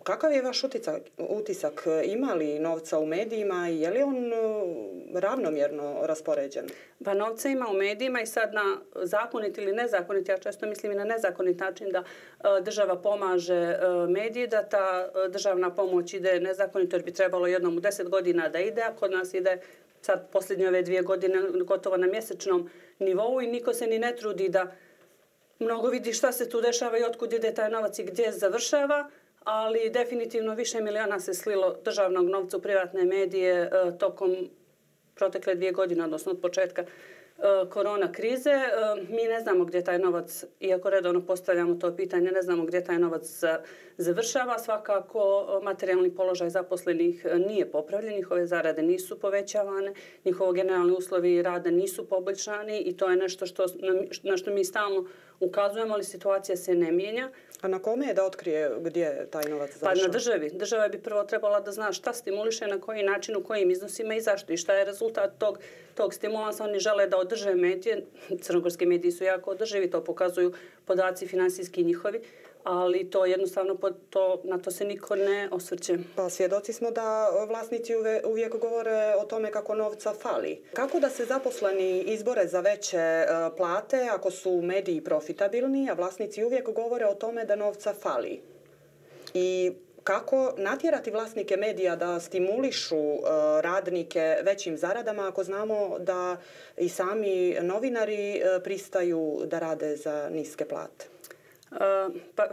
kakav 0.04 0.32
je 0.32 0.42
vaš 0.42 0.64
utisak, 0.64 1.02
utisak? 1.18 1.88
Ima 2.06 2.34
li 2.34 2.60
novca 2.60 3.00
u 3.00 3.06
medijima 3.06 3.70
i 3.70 3.80
je 3.80 3.90
li 3.90 4.02
on 4.04 4.32
ravnomjerno 5.14 6.00
raspoređen? 6.02 6.66
Pa 7.06 7.14
novca 7.14 7.50
ima 7.50 7.68
u 7.70 7.74
medijima 7.74 8.22
i 8.22 8.26
sad 8.26 8.54
na 8.54 8.78
zakonit 8.96 9.58
ili 9.58 9.74
nezakonit, 9.74 10.30
ja 10.30 10.38
često 10.38 10.66
mislim 10.66 10.92
i 10.92 10.96
na 10.96 11.06
nezakonit 11.06 11.60
način 11.60 11.90
da 11.90 12.04
o, 12.44 12.60
država 12.60 13.02
pomaže 13.02 13.78
o, 13.82 14.08
mediji, 14.08 14.48
da 14.48 14.64
ta 14.64 15.10
državna 15.30 15.76
pomoć 15.76 16.14
ide 16.14 16.40
nezakonito 16.40 16.96
jer 16.96 17.04
bi 17.04 17.14
trebalo 17.14 17.48
jednom 17.48 17.78
u 17.78 17.80
deset 17.80 18.10
godina 18.10 18.50
da 18.50 18.60
ide, 18.60 18.82
a 18.82 18.96
kod 18.96 19.12
nas 19.12 19.34
ide 19.34 19.58
sad 20.02 20.32
posljednje 20.32 20.68
ove 20.68 20.82
dvije 20.82 21.02
godine 21.02 21.42
gotovo 21.66 21.98
na 21.98 22.08
mjesečnom 22.08 22.70
nivou 23.00 23.42
i 23.42 23.48
niko 23.48 23.74
se 23.74 23.88
ni 23.88 24.00
ne 24.00 24.16
trudi 24.16 24.50
da 24.50 24.72
mnogo 25.60 25.90
vidi 25.90 26.14
šta 26.14 26.32
se 26.32 26.50
tu 26.50 26.62
dešava 26.62 26.98
i 26.98 27.04
otkud 27.04 27.34
ide 27.34 27.54
taj 27.54 27.70
novac 27.70 28.00
i 28.00 28.04
gdje 28.04 28.32
završava, 28.32 29.10
ali 29.44 29.90
definitivno 29.90 30.56
više 30.56 30.82
miliona 30.82 31.20
se 31.20 31.34
slilo 31.34 31.76
državnog 31.84 32.30
novca 32.30 32.58
u 32.58 32.62
privatne 32.62 33.06
medije 33.06 33.62
e, 33.62 33.70
tokom 33.98 34.50
protekle 35.16 35.56
dvije 35.56 35.72
godine, 35.72 36.04
odnosno 36.04 36.32
od 36.32 36.42
početka 36.42 36.86
E, 37.42 37.70
korona 37.70 38.12
krize. 38.12 38.50
E, 38.50 38.70
mi 39.10 39.24
ne 39.24 39.40
znamo 39.40 39.66
gdje 39.66 39.84
taj 39.84 40.00
novac, 40.00 40.46
iako 40.60 40.90
redovno 40.90 41.26
postavljamo 41.26 41.76
to 41.76 41.96
pitanje, 41.96 42.32
ne 42.32 42.42
znamo 42.42 42.66
gdje 42.66 42.84
taj 42.84 43.00
novac 43.00 43.42
završava. 43.98 44.60
Svakako 44.60 45.20
e, 45.62 45.64
materijalni 45.64 46.16
položaj 46.16 46.50
zaposlenih 46.50 47.26
nije 47.48 47.72
popravljen, 47.72 48.16
njihove 48.16 48.48
zarade 48.48 48.82
nisu 48.82 49.20
povećavane, 49.20 49.94
njihovo 50.26 50.52
generalni 50.52 50.94
uslovi 50.94 51.42
rada 51.42 51.72
nisu 51.72 52.08
poboljšani 52.08 52.80
i 52.80 52.98
to 52.98 53.10
je 53.10 53.16
nešto 53.16 53.46
što, 53.46 53.66
na 54.24 54.38
što 54.38 54.52
mi 54.52 54.66
stalno 54.66 55.06
ukazujemo, 55.40 55.94
ali 55.94 56.04
situacija 56.04 56.56
se 56.58 56.76
ne 56.76 56.92
mijenja. 56.92 57.30
A 57.62 57.68
na 57.68 57.80
kome 57.80 58.08
je 58.08 58.14
da 58.14 58.26
otkrije 58.26 58.72
gdje 58.80 59.02
je 59.02 59.28
taj 59.32 59.44
novac 59.50 59.70
završao? 59.78 60.02
Pa 60.02 60.08
na 60.08 60.14
državi. 60.14 60.50
Država 60.54 60.88
bi 60.88 61.00
prvo 61.00 61.24
trebala 61.24 61.60
da 61.60 61.72
zna 61.72 61.92
šta 61.92 62.14
stimuliše, 62.14 62.68
na 62.68 62.82
koji 62.82 63.04
način, 63.04 63.36
u 63.36 63.44
kojim 63.44 63.72
iznosima 63.72 64.16
i 64.16 64.22
zašto 64.22 64.54
i 64.54 64.58
šta 64.58 64.74
je 64.74 64.86
rezultat 64.86 65.32
tog, 65.38 65.60
tog 65.96 66.14
stimulansa. 66.14 66.64
Oni 66.64 66.80
žele 66.80 67.08
da 67.08 67.18
održe 67.18 67.56
medije. 67.56 68.06
Crnogorski 68.42 68.86
mediji 68.86 69.12
su 69.12 69.24
jako 69.24 69.52
održivi, 69.52 69.90
to 69.90 70.04
pokazuju 70.04 70.54
podaci 70.92 71.28
finansijski 71.28 71.84
njihovi 71.84 72.22
ali 72.64 73.10
to 73.10 73.26
jednostavno 73.26 73.76
to, 74.10 74.42
na 74.44 74.58
to 74.58 74.72
se 74.72 74.86
niko 74.86 75.16
ne 75.16 75.50
osvrće. 75.52 75.98
Pa 76.16 76.30
svjedoci 76.30 76.74
smo 76.74 76.92
da 76.92 77.30
vlasnici 77.48 77.94
uvijek 78.26 78.60
govore 78.60 79.16
o 79.22 79.26
tome 79.26 79.52
kako 79.52 79.76
novca 79.76 80.14
fali. 80.14 80.64
Kako 80.74 81.00
da 81.00 81.10
se 81.10 81.26
zaposleni 81.26 82.02
izbore 82.02 82.48
za 82.48 82.60
veće 82.60 82.98
e, 82.98 83.26
plate 83.58 84.08
ako 84.12 84.32
su 84.32 84.62
mediji 84.62 85.02
profitabilni, 85.02 85.90
a 85.90 85.94
vlasnici 85.94 86.44
uvijek 86.44 86.70
govore 86.70 87.06
o 87.06 87.16
tome 87.16 87.46
da 87.46 87.56
novca 87.56 87.94
fali? 87.94 88.42
I 89.34 89.72
kako 90.04 90.54
natjerati 90.58 91.12
vlasnike 91.12 91.58
medija 91.58 91.96
da 91.96 92.20
stimulišu 92.20 92.96
e, 92.96 93.18
radnike 93.62 94.38
većim 94.44 94.78
zaradama 94.78 95.28
ako 95.28 95.44
znamo 95.44 96.00
da 96.00 96.38
i 96.78 96.90
sami 96.90 97.58
novinari 97.62 98.36
e, 98.36 98.42
pristaju 98.64 99.42
da 99.46 99.60
rade 99.60 99.96
za 99.96 100.30
niske 100.30 100.66
plate? 100.66 101.06
E, 101.72 101.76
pa, 102.36 102.48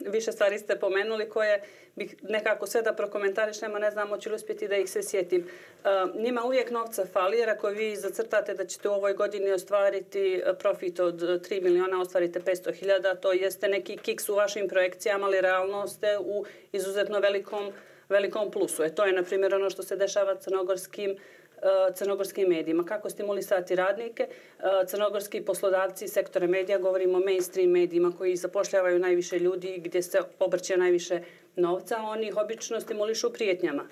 više 0.00 0.32
stvari 0.32 0.58
ste 0.58 0.76
pomenuli 0.76 1.28
koje 1.28 1.62
bih 1.96 2.14
nekako 2.22 2.66
sve 2.66 2.82
da 2.82 2.92
prokomentarišemo, 2.92 3.78
ne 3.78 3.90
znam 3.90 4.08
hoću 4.08 4.28
li 4.30 4.36
uspjeti 4.36 4.68
da 4.68 4.76
ih 4.76 4.90
se 4.90 5.02
sjetim. 5.02 5.48
E, 5.84 5.88
njima 6.14 6.44
uvijek 6.44 6.70
novca 6.70 7.06
fali 7.12 7.38
jer 7.38 7.50
ako 7.50 7.68
vi 7.68 7.96
zacrtate 7.96 8.54
da 8.54 8.66
ćete 8.66 8.88
u 8.88 8.92
ovoj 8.92 9.12
godini 9.14 9.52
ostvariti 9.52 10.42
e, 10.46 10.54
profit 10.54 11.00
od 11.00 11.22
e, 11.22 11.26
3 11.26 11.62
miliona, 11.62 12.00
ostvarite 12.00 12.40
500 12.40 12.74
hiljada, 12.74 13.14
to 13.14 13.32
jeste 13.32 13.68
neki 13.68 13.96
kiks 13.96 14.28
u 14.28 14.34
vašim 14.34 14.68
projekcijama, 14.68 15.26
ali 15.26 15.40
realno 15.40 15.86
ste 15.86 16.18
u 16.18 16.44
izuzetno 16.72 17.20
velikom, 17.20 17.72
velikom 18.08 18.50
plusu. 18.50 18.82
E, 18.82 18.94
to 18.94 19.04
je, 19.04 19.12
na 19.12 19.22
primjer, 19.22 19.54
ono 19.54 19.70
što 19.70 19.82
se 19.82 19.96
dešava 19.96 20.36
crnogorskim 20.36 21.10
uh, 21.10 21.18
E, 21.64 21.92
crnogorskim 21.94 22.48
medijima. 22.48 22.84
Kako 22.84 23.10
stimulisati 23.10 23.74
radnike? 23.74 24.22
E, 24.22 24.86
crnogorski 24.86 25.40
poslodavci 25.40 26.08
sektora 26.08 26.46
medija, 26.46 26.78
govorimo 26.78 27.18
o 27.18 27.20
mainstream 27.20 27.70
medijima 27.70 28.12
koji 28.18 28.36
zapošljavaju 28.36 28.98
najviše 28.98 29.38
ljudi 29.38 29.80
gdje 29.84 30.02
se 30.02 30.18
obrće 30.38 30.76
najviše 30.76 31.20
novca, 31.56 31.96
oni 32.02 32.26
ih 32.28 32.36
obično 32.36 32.80
stimulišu 32.80 33.32
prijetnjama. 33.32 33.88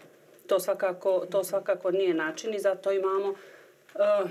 To 0.46 0.60
svakako, 0.60 1.26
to 1.30 1.44
svakako 1.44 1.90
nije 1.90 2.14
način 2.14 2.54
i 2.54 2.58
zato 2.58 2.92
imamo 2.92 3.28
uh, 3.28 4.30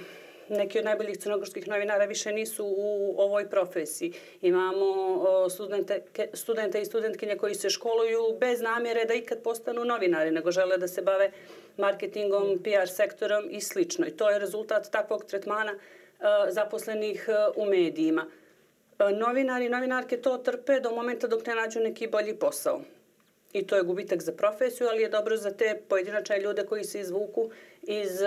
neki 0.49 0.79
od 0.79 0.85
najboljih 0.85 1.17
crnogorskih 1.17 1.67
novinara 1.67 2.05
više 2.05 2.31
nisu 2.31 2.65
u 2.65 3.15
ovoj 3.17 3.49
profesiji. 3.49 4.13
Imamo 4.41 4.85
studente, 5.49 6.01
studente 6.33 6.81
i 6.81 6.85
studentkinje 6.85 7.37
koji 7.37 7.55
se 7.55 7.69
školuju 7.69 8.37
bez 8.39 8.61
namjere 8.61 9.05
da 9.05 9.13
ikad 9.13 9.43
postanu 9.43 9.85
novinari, 9.85 10.31
nego 10.31 10.51
žele 10.51 10.77
da 10.77 10.87
se 10.87 11.01
bave 11.01 11.31
marketingom, 11.77 12.59
PR 12.63 12.87
sektorom 12.87 13.47
i 13.49 13.61
slično. 13.61 14.07
I 14.07 14.11
to 14.11 14.29
je 14.29 14.39
rezultat 14.39 14.91
takvog 14.91 15.25
tretmana 15.25 15.73
zaposlenih 16.49 17.29
u 17.55 17.65
medijima. 17.65 18.25
Novinari 18.99 19.65
i 19.65 19.69
novinarke 19.69 20.21
to 20.21 20.37
trpe 20.37 20.79
do 20.79 20.91
momenta 20.91 21.27
dok 21.27 21.45
ne 21.45 21.55
nađu 21.55 21.79
neki 21.79 22.07
bolji 22.07 22.35
posao 22.35 22.81
i 23.53 23.67
to 23.67 23.75
je 23.75 23.83
gubitak 23.83 24.21
za 24.21 24.31
profesiju, 24.31 24.87
ali 24.87 25.01
je 25.01 25.09
dobro 25.09 25.37
za 25.37 25.51
te 25.51 25.81
pojedinačne 25.87 26.39
ljude 26.39 26.65
koji 26.65 26.83
se 26.83 26.99
izvuku 26.99 27.49
iz, 27.81 28.21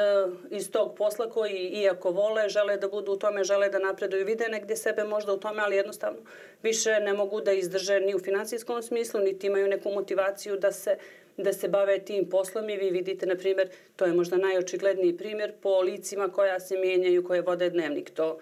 iz 0.51 0.71
tog 0.71 0.97
posla 0.97 1.31
koji 1.31 1.69
iako 1.69 2.11
vole, 2.11 2.49
žele 2.49 2.77
da 2.77 2.89
budu 2.89 3.13
u 3.13 3.17
tome, 3.17 3.45
žele 3.45 3.69
da 3.69 3.79
napreduju, 3.79 4.27
vide 4.27 4.49
negdje 4.49 4.77
sebe 4.77 5.05
možda 5.05 5.33
u 5.33 5.41
tome, 5.41 5.63
ali 5.63 5.77
jednostavno 5.77 6.19
više 6.63 7.01
ne 7.01 7.13
mogu 7.13 7.41
da 7.41 7.53
izdrže 7.53 8.01
ni 8.01 8.15
u 8.15 8.19
financijskom 8.19 8.83
smislu, 8.83 9.21
niti 9.21 9.47
imaju 9.47 9.69
neku 9.69 9.91
motivaciju 9.91 10.57
da 10.57 10.73
se 10.73 10.97
da 11.37 11.53
se 11.53 11.68
bave 11.68 11.99
tim 11.99 12.29
poslom 12.31 12.70
i 12.70 12.77
vi 12.77 12.90
vidite, 12.90 13.27
na 13.27 13.37
primjer, 13.37 13.68
to 13.97 14.05
je 14.05 14.12
možda 14.12 14.37
najočigledniji 14.37 15.16
primjer 15.16 15.53
po 15.62 15.81
licima 15.81 16.29
koja 16.29 16.61
se 16.61 16.79
mijenjaju, 16.79 17.25
koje 17.25 17.42
vode 17.42 17.70
dnevnik. 17.70 18.11
To 18.11 18.38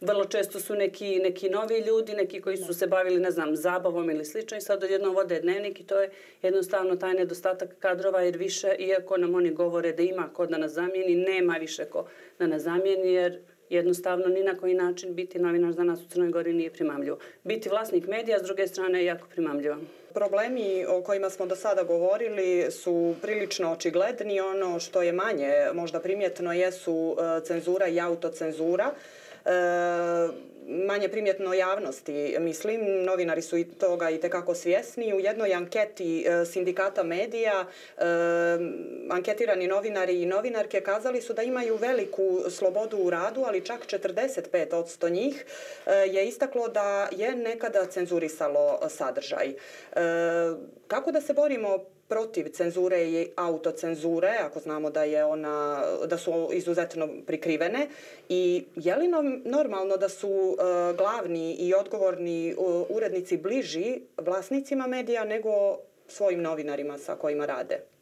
vrlo 0.00 0.24
često 0.24 0.60
su 0.60 0.74
neki, 0.74 1.18
neki 1.18 1.50
novi 1.50 1.78
ljudi, 1.78 2.14
neki 2.14 2.40
koji 2.40 2.56
su 2.56 2.74
se 2.74 2.86
bavili, 2.86 3.20
ne 3.20 3.30
znam, 3.30 3.56
zabavom 3.56 4.10
ili 4.10 4.24
slično 4.24 4.56
i 4.56 4.60
sad 4.60 4.84
odjednom 4.84 5.14
vode 5.14 5.40
dnevnik 5.40 5.80
i 5.80 5.86
to 5.86 6.00
je 6.00 6.10
jednostavno 6.42 6.96
taj 6.96 7.14
nedostatak 7.14 7.78
kadrova 7.78 8.20
jer 8.20 8.36
više, 8.36 8.76
iako 8.78 9.16
nam 9.16 9.34
oni 9.34 9.50
govore 9.50 9.92
da 9.92 10.02
ima 10.02 10.28
ko 10.32 10.46
da 10.46 10.58
nas 10.58 10.72
zamijeni, 10.72 11.16
nema 11.16 11.56
više 11.60 11.84
ko 11.84 12.08
da 12.38 12.46
nas 12.46 12.62
zamijeni 12.62 13.12
jer 13.12 13.40
jednostavno 13.70 14.26
ni 14.26 14.42
na 14.42 14.56
koji 14.56 14.74
način 14.74 15.14
biti 15.14 15.38
novinar 15.38 15.72
za 15.72 15.84
nas 15.84 16.00
u 16.00 16.08
Crnoj 16.08 16.30
Gori 16.30 16.52
nije 16.52 16.70
primamljivo. 16.70 17.18
Biti 17.44 17.68
vlasnik 17.68 18.06
medija, 18.06 18.38
s 18.38 18.42
druge 18.42 18.66
strane, 18.66 18.98
je 18.98 19.04
jako 19.04 19.28
primamljivo. 19.28 19.76
Problemi 20.14 20.84
o 20.88 21.02
kojima 21.02 21.30
smo 21.30 21.46
do 21.46 21.56
sada 21.56 21.82
govorili 21.82 22.70
su 22.70 23.14
prilično 23.22 23.72
očigledni. 23.72 24.40
Ono 24.40 24.80
što 24.80 25.02
je 25.02 25.12
manje, 25.12 25.52
možda 25.74 26.00
primjetno, 26.00 26.52
jesu 26.52 27.16
e, 27.18 27.44
cenzura 27.44 27.88
i 27.88 28.00
autocenzura. 28.00 28.90
E, 29.44 29.50
manje 30.68 31.08
primjetno 31.08 31.54
javnosti. 31.54 32.36
Mislim, 32.40 33.04
novinari 33.04 33.42
su 33.42 33.58
i 33.58 33.64
toga 33.64 34.10
i 34.10 34.20
tekako 34.20 34.54
svjesni. 34.54 35.14
U 35.14 35.20
jednoj 35.20 35.54
anketi 35.54 36.24
e, 36.26 36.44
sindikata 36.44 37.02
medija 37.02 37.66
e, 37.98 38.02
anketirani 39.10 39.66
novinari 39.66 40.22
i 40.22 40.26
novinarke 40.26 40.80
kazali 40.80 41.22
su 41.22 41.32
da 41.32 41.42
imaju 41.42 41.76
veliku 41.76 42.50
slobodu 42.50 42.96
u 42.96 43.10
radu, 43.10 43.42
ali 43.46 43.64
čak 43.64 43.86
45 43.86 45.06
od 45.06 45.12
njih 45.12 45.44
e, 45.86 45.92
je 45.92 46.28
istaklo 46.28 46.68
da 46.68 47.08
je 47.12 47.36
nekada 47.36 47.86
cenzurisalo 47.86 48.88
sadržaj. 48.88 49.54
Kako 50.86 51.12
da 51.12 51.20
se 51.20 51.32
borimo 51.32 51.95
protiv 52.08 52.48
cenzure 52.52 53.04
i 53.04 53.28
autocenzure, 53.36 54.36
ako 54.40 54.60
znamo 54.60 54.90
da 54.90 55.04
je 55.04 55.24
ona 55.24 55.82
da 56.06 56.18
su 56.18 56.50
izuzetno 56.52 57.08
prikrivene 57.26 57.88
i 58.28 58.64
je 58.76 58.96
li 58.96 59.08
normalno 59.44 59.96
da 59.96 60.08
su 60.08 60.28
uh, 60.28 60.96
glavni 60.96 61.54
i 61.54 61.74
odgovorni 61.74 62.54
uh, 62.58 62.86
urednici 62.88 63.36
bliži 63.36 64.00
vlasnicima 64.16 64.86
medija 64.86 65.24
nego 65.24 65.78
svojim 66.08 66.42
novinarima 66.42 66.98
sa 66.98 67.14
kojima 67.14 67.46
rade? 67.46 67.95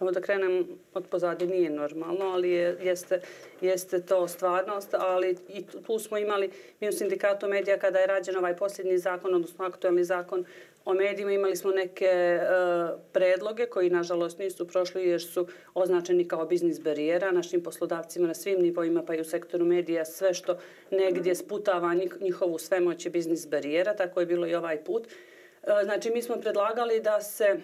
Ovo 0.00 0.10
da 0.10 0.20
krenem 0.20 0.66
od 0.94 1.06
pozadnje 1.10 1.46
nije 1.46 1.70
normalno, 1.70 2.24
ali 2.24 2.50
je, 2.50 2.76
jeste, 2.82 3.20
jeste 3.60 4.02
to 4.02 4.28
stvarnost, 4.28 4.94
ali 4.94 5.36
i 5.48 5.64
tu 5.86 5.98
smo 5.98 6.18
imali 6.18 6.50
mi 6.80 6.88
u 6.88 6.92
sindikatu 6.92 7.48
medija 7.48 7.78
kada 7.78 7.98
je 7.98 8.06
rađen 8.06 8.36
ovaj 8.36 8.56
posljednji 8.56 8.98
zakon, 8.98 9.34
odnosno 9.34 9.64
aktualni 9.64 10.04
zakon 10.04 10.44
o 10.84 10.94
medijima, 10.94 11.32
imali 11.32 11.56
smo 11.56 11.70
neke 11.70 12.40
uh, 12.40 13.00
predloge 13.12 13.66
koji 13.66 13.90
nažalost 13.90 14.38
nisu 14.38 14.68
prošli 14.68 15.08
jer 15.08 15.22
su 15.22 15.46
označeni 15.74 16.28
kao 16.28 16.46
biznis 16.46 16.80
barijera 16.80 17.30
našim 17.30 17.62
poslodavcima 17.62 18.26
na 18.26 18.34
svim 18.34 18.62
nivoima 18.62 19.02
pa 19.02 19.14
i 19.14 19.20
u 19.20 19.24
sektoru 19.24 19.64
medija 19.64 20.04
sve 20.04 20.34
što 20.34 20.58
negdje 20.90 21.34
sputava 21.34 21.94
njihovu 22.20 22.58
svemoć 22.58 23.04
je 23.04 23.10
biznis 23.10 23.48
barijera, 23.48 23.96
tako 23.96 24.20
je 24.20 24.26
bilo 24.26 24.46
i 24.46 24.54
ovaj 24.54 24.84
put. 24.84 25.06
Uh, 25.06 25.72
znači 25.84 26.10
mi 26.10 26.22
smo 26.22 26.36
predlagali 26.36 27.00
da 27.00 27.20
se 27.20 27.56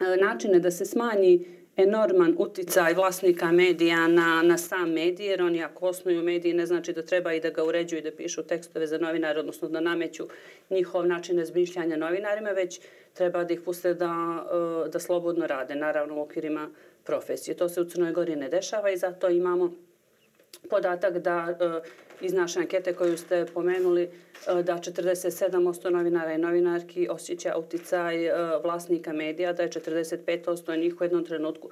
E, 0.00 0.16
načine 0.16 0.58
da 0.58 0.70
se 0.70 0.84
smanji 0.84 1.46
enorman 1.76 2.34
uticaj 2.38 2.94
vlasnika 2.94 3.52
medija 3.52 4.08
na, 4.08 4.42
na 4.42 4.58
sam 4.58 4.92
medij, 4.92 5.26
jer 5.26 5.42
oni 5.42 5.64
ako 5.64 5.86
osnuju 5.86 6.22
mediji 6.22 6.52
ne 6.54 6.66
znači 6.66 6.92
da 6.92 7.02
treba 7.02 7.32
i 7.32 7.40
da 7.40 7.50
ga 7.50 7.64
uređuju 7.64 7.98
i 7.98 8.02
da 8.02 8.10
pišu 8.10 8.42
tekstove 8.42 8.86
za 8.86 8.98
novinare, 8.98 9.40
odnosno 9.40 9.68
da 9.68 9.80
nameću 9.80 10.28
njihov 10.70 11.06
način 11.06 11.38
razmišljanja 11.38 11.96
novinarima, 11.96 12.50
već 12.50 12.80
treba 13.12 13.44
da 13.44 13.54
ih 13.54 13.60
puste 13.60 13.94
da, 13.94 14.44
e, 14.86 14.90
da 14.90 14.98
slobodno 14.98 15.46
rade, 15.46 15.74
naravno 15.74 16.16
u 16.16 16.20
okvirima 16.20 16.70
profesije. 17.04 17.56
To 17.56 17.68
se 17.68 17.80
u 17.80 17.84
Crnoj 17.84 18.12
Gori 18.12 18.36
ne 18.36 18.48
dešava 18.48 18.90
i 18.90 18.96
zato 18.96 19.28
imamo 19.28 19.87
podatak 20.70 21.18
da 21.18 21.56
e, 21.60 21.88
iz 22.20 22.32
naše 22.32 22.60
ankete 22.60 22.92
koju 22.92 23.18
ste 23.18 23.46
pomenuli 23.54 24.02
e, 24.02 24.08
da 24.62 24.74
47% 24.74 25.90
novinara 25.90 26.32
i 26.32 26.38
novinarki 26.38 27.08
osjeća 27.10 27.56
uticaj 27.56 28.26
e, 28.26 28.32
vlasnika 28.62 29.12
medija, 29.12 29.52
da 29.52 29.62
je 29.62 29.68
45% 29.68 30.80
njih 30.80 31.00
u 31.00 31.04
jednom 31.04 31.24
trenutku 31.24 31.70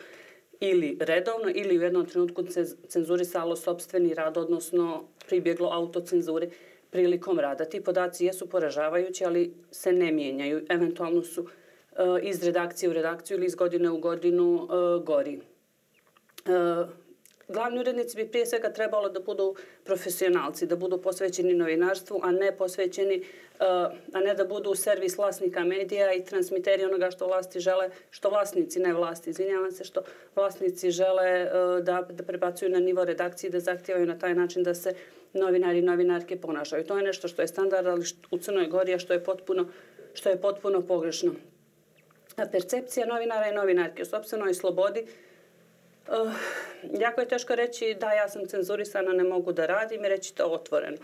ili 0.60 0.98
redovno 1.00 1.50
ili 1.54 1.78
u 1.78 1.82
jednom 1.82 2.06
trenutku 2.06 2.42
cenzurisalo 2.88 3.56
sobstveni 3.56 4.14
rad, 4.14 4.36
odnosno 4.36 5.04
pribjeglo 5.26 5.68
autocenzuri 5.72 6.50
prilikom 6.90 7.38
rada. 7.38 7.64
Ti 7.64 7.80
podaci 7.80 8.24
jesu 8.24 8.48
poražavajući, 8.48 9.24
ali 9.24 9.54
se 9.70 9.92
ne 9.92 10.12
mijenjaju. 10.12 10.64
Eventualno 10.68 11.22
su 11.22 11.46
iz 12.22 12.42
redakcije 12.44 12.90
u 12.90 12.92
redakciju 12.92 13.36
ili 13.36 13.46
iz 13.46 13.54
godine 13.54 13.90
u 13.90 13.98
godinu 13.98 14.68
gori 15.04 15.40
glavni 17.48 17.80
urednici 17.80 18.16
bi 18.16 18.28
prije 18.28 18.46
svega 18.46 18.72
trebalo 18.72 19.08
da 19.08 19.20
budu 19.20 19.54
profesionalci, 19.84 20.66
da 20.66 20.76
budu 20.76 21.02
posvećeni 21.02 21.54
novinarstvu, 21.54 22.20
a 22.22 22.30
ne 22.32 22.56
posvećeni, 22.56 23.14
eh, 23.14 23.64
a 24.12 24.20
ne 24.20 24.34
da 24.34 24.44
budu 24.44 24.74
servis 24.74 25.18
vlasnika 25.18 25.64
medija 25.64 26.12
i 26.14 26.24
transmiteri 26.24 26.84
onoga 26.84 27.10
što 27.10 27.26
vlasti 27.26 27.60
žele, 27.60 27.90
što 28.10 28.30
vlasnici, 28.30 28.80
ne 28.80 28.94
vlasti, 28.94 29.30
izvinjavam 29.30 29.72
se, 29.72 29.84
što 29.84 30.02
vlasnici 30.36 30.90
žele 30.90 31.28
eh, 31.28 31.50
da, 31.82 32.06
da 32.10 32.24
prebacuju 32.24 32.70
na 32.70 32.80
nivo 32.80 33.04
redakcije, 33.04 33.50
da 33.50 33.60
zahtijevaju 33.60 34.06
na 34.06 34.18
taj 34.18 34.34
način 34.34 34.62
da 34.62 34.74
se 34.74 34.94
novinari 35.32 35.78
i 35.78 35.82
novinarke 35.82 36.40
ponašaju. 36.40 36.84
To 36.84 36.96
je 36.96 37.04
nešto 37.04 37.28
što 37.28 37.42
je 37.42 37.48
standard, 37.48 37.86
ali 37.86 38.04
u 38.30 38.38
Crnoj 38.38 38.66
Gori, 38.66 38.94
a 38.94 38.98
što 38.98 39.12
je 39.12 39.24
potpuno, 39.24 39.68
što 40.14 40.28
je 40.28 40.40
potpuno 40.40 40.82
pogrešno. 40.82 41.34
A 42.36 42.46
percepcija 42.52 43.06
novinara 43.06 43.48
i 43.48 43.54
novinarke 43.54 44.02
u 44.02 44.04
sobstvenoj 44.04 44.54
slobodi 44.54 45.06
Uh, 45.06 45.25
Uh, 46.08 46.32
jako 47.00 47.20
je 47.20 47.28
teško 47.28 47.54
reći 47.54 47.96
da 48.00 48.12
ja 48.12 48.28
sam 48.28 48.46
cenzurisana, 48.46 49.12
ne 49.12 49.24
mogu 49.24 49.52
da 49.52 49.66
radim 49.66 50.04
i 50.04 50.08
reći 50.08 50.34
to 50.34 50.44
otvoreno. 50.44 50.96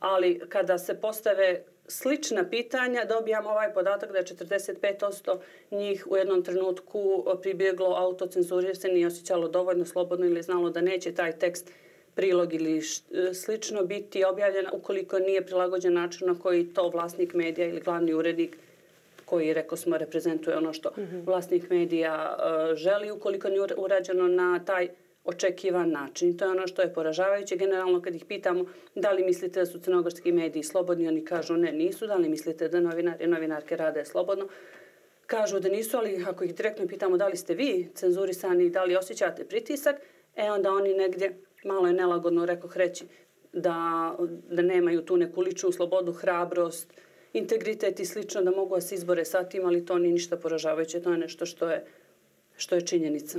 Ali 0.00 0.40
kada 0.48 0.78
se 0.78 1.00
postave 1.00 1.62
slična 1.88 2.48
pitanja, 2.50 3.04
dobijam 3.04 3.46
ovaj 3.46 3.72
podatak 3.72 4.12
da 4.12 4.18
je 4.18 4.24
45% 4.24 5.38
njih 5.70 6.06
u 6.10 6.16
jednom 6.16 6.44
trenutku 6.44 7.24
pribjeglo 7.42 7.94
autocenzuri 7.96 8.66
jer 8.66 8.76
se 8.76 8.88
nije 8.88 9.06
osjećalo 9.06 9.48
dovoljno 9.48 9.84
slobodno 9.84 10.26
ili 10.26 10.42
znalo 10.42 10.70
da 10.70 10.80
neće 10.80 11.14
taj 11.14 11.38
tekst 11.38 11.70
prilog 12.14 12.54
ili 12.54 12.78
eh, 12.78 13.34
slično 13.34 13.84
biti 13.84 14.24
objavljen 14.24 14.66
ukoliko 14.72 15.18
nije 15.18 15.46
prilagođen 15.46 15.92
način 15.92 16.28
na 16.28 16.38
koji 16.38 16.66
to 16.66 16.88
vlasnik 16.88 17.34
medija 17.34 17.68
ili 17.68 17.80
glavni 17.80 18.14
urednik 18.14 18.56
koji, 19.32 19.54
rekao 19.54 19.76
smo, 19.76 19.98
reprezentuje 19.98 20.56
ono 20.56 20.72
što 20.72 20.90
mhm. 20.98 21.20
vlasnik 21.26 21.70
medija 21.70 22.36
uh, 22.36 22.76
želi, 22.76 23.10
ukoliko 23.10 23.48
nije 23.48 23.60
urađeno 23.76 24.28
na 24.28 24.64
taj 24.64 24.88
očekivan 25.24 25.90
način. 25.90 26.36
To 26.36 26.44
je 26.44 26.50
ono 26.50 26.66
što 26.66 26.82
je 26.82 26.92
poražavajuće. 26.92 27.56
Generalno, 27.56 28.02
kad 28.02 28.14
ih 28.14 28.24
pitamo 28.24 28.64
da 28.94 29.12
li 29.12 29.24
mislite 29.24 29.60
da 29.60 29.66
su 29.66 29.80
crnogorski 29.80 30.32
mediji 30.32 30.62
slobodni, 30.62 31.08
oni 31.08 31.24
kažu 31.24 31.56
ne, 31.56 31.72
nisu. 31.72 32.06
Da 32.06 32.16
li 32.16 32.28
mislite 32.28 32.68
da 32.68 32.80
novinari 32.80 33.24
i 33.24 33.26
novinarke 33.26 33.76
rade 33.76 34.04
slobodno? 34.04 34.48
Kažu 35.26 35.60
da 35.60 35.68
nisu, 35.68 35.96
ali 35.96 36.24
ako 36.28 36.44
ih 36.44 36.54
direktno 36.54 36.86
pitamo 36.86 37.16
da 37.16 37.28
li 37.28 37.36
ste 37.36 37.54
vi 37.54 37.90
cenzurisani 37.94 38.64
i 38.64 38.70
da 38.70 38.84
li 38.84 38.96
osjećate 38.96 39.44
pritisak, 39.44 39.96
e 40.36 40.50
onda 40.50 40.70
oni 40.70 40.94
negdje, 40.94 41.38
malo 41.64 41.86
je 41.86 41.92
nelagodno, 41.92 42.46
rekao, 42.46 42.70
reći 42.74 43.04
da, 43.52 43.76
da 44.50 44.62
nemaju 44.62 45.04
tu 45.04 45.16
neku 45.16 45.40
ličnu 45.40 45.72
slobodu, 45.72 46.12
hrabrost, 46.12 46.92
integritet 47.32 48.00
i 48.00 48.06
slično 48.06 48.42
da 48.42 48.50
mogu 48.50 48.80
se 48.80 48.94
izbore 48.94 49.24
sa 49.24 49.44
tim, 49.44 49.66
ali 49.66 49.86
to 49.86 49.98
nije 49.98 50.12
ništa 50.12 50.36
poražavajuće, 50.36 51.02
to 51.02 51.12
je 51.12 51.18
nešto 51.18 51.46
što 51.46 51.70
je, 51.70 51.84
što 52.56 52.74
je 52.74 52.86
činjenica. 52.86 53.38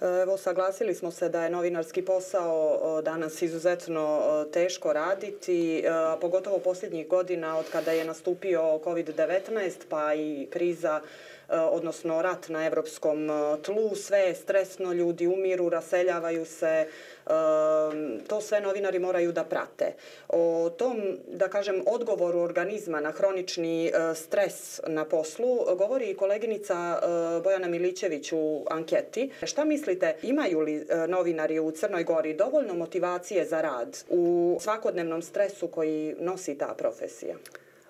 E, 0.00 0.22
evo, 0.22 0.36
saglasili 0.36 0.94
smo 0.94 1.10
se 1.10 1.28
da 1.28 1.44
je 1.44 1.50
novinarski 1.50 2.02
posao 2.02 3.02
danas 3.02 3.42
izuzetno 3.42 4.20
teško 4.52 4.92
raditi, 4.92 5.78
e, 5.78 5.88
a 5.88 6.16
pogotovo 6.20 6.58
posljednjih 6.58 7.08
godina 7.08 7.58
od 7.58 7.64
kada 7.72 7.92
je 7.92 8.04
nastupio 8.04 8.60
COVID-19 8.84 9.72
pa 9.88 10.14
i 10.14 10.46
kriza 10.50 11.00
Eh, 11.48 11.60
odnosno 11.60 12.22
rat 12.22 12.48
na 12.48 12.66
evropskom 12.66 13.30
eh, 13.30 13.62
tlu, 13.62 13.94
sve 13.94 14.18
je 14.18 14.34
stresno, 14.34 14.92
ljudi 14.92 15.26
umiru, 15.26 15.68
raseljavaju 15.68 16.44
se, 16.44 16.86
ehm, 17.26 18.18
to 18.28 18.40
sve 18.40 18.60
novinari 18.60 18.98
moraju 18.98 19.32
da 19.32 19.44
prate. 19.44 19.92
O 20.28 20.70
tom, 20.78 21.18
da 21.28 21.48
kažem, 21.48 21.82
odgovoru 21.86 22.40
organizma 22.40 23.00
na 23.00 23.10
hronični 23.10 23.86
eh, 23.86 24.14
stres 24.14 24.80
na 24.86 25.04
poslu 25.04 25.76
govori 25.78 26.10
i 26.10 26.16
koleginica 26.16 27.00
Bojana 27.44 27.68
Milićević 27.68 28.32
u 28.32 28.64
anketi. 28.70 29.30
Šta 29.42 29.64
mislite, 29.64 30.16
imaju 30.22 30.60
li 30.60 30.86
novinari 31.08 31.58
u 31.58 31.70
Crnoj 31.70 32.04
Gori 32.04 32.34
dovoljno 32.34 32.74
motivacije 32.74 33.44
za 33.44 33.60
rad 33.60 34.04
u 34.08 34.56
svakodnevnom 34.60 35.22
stresu 35.22 35.68
koji 35.68 36.14
nosi 36.18 36.58
ta 36.58 36.74
profesija? 36.78 37.36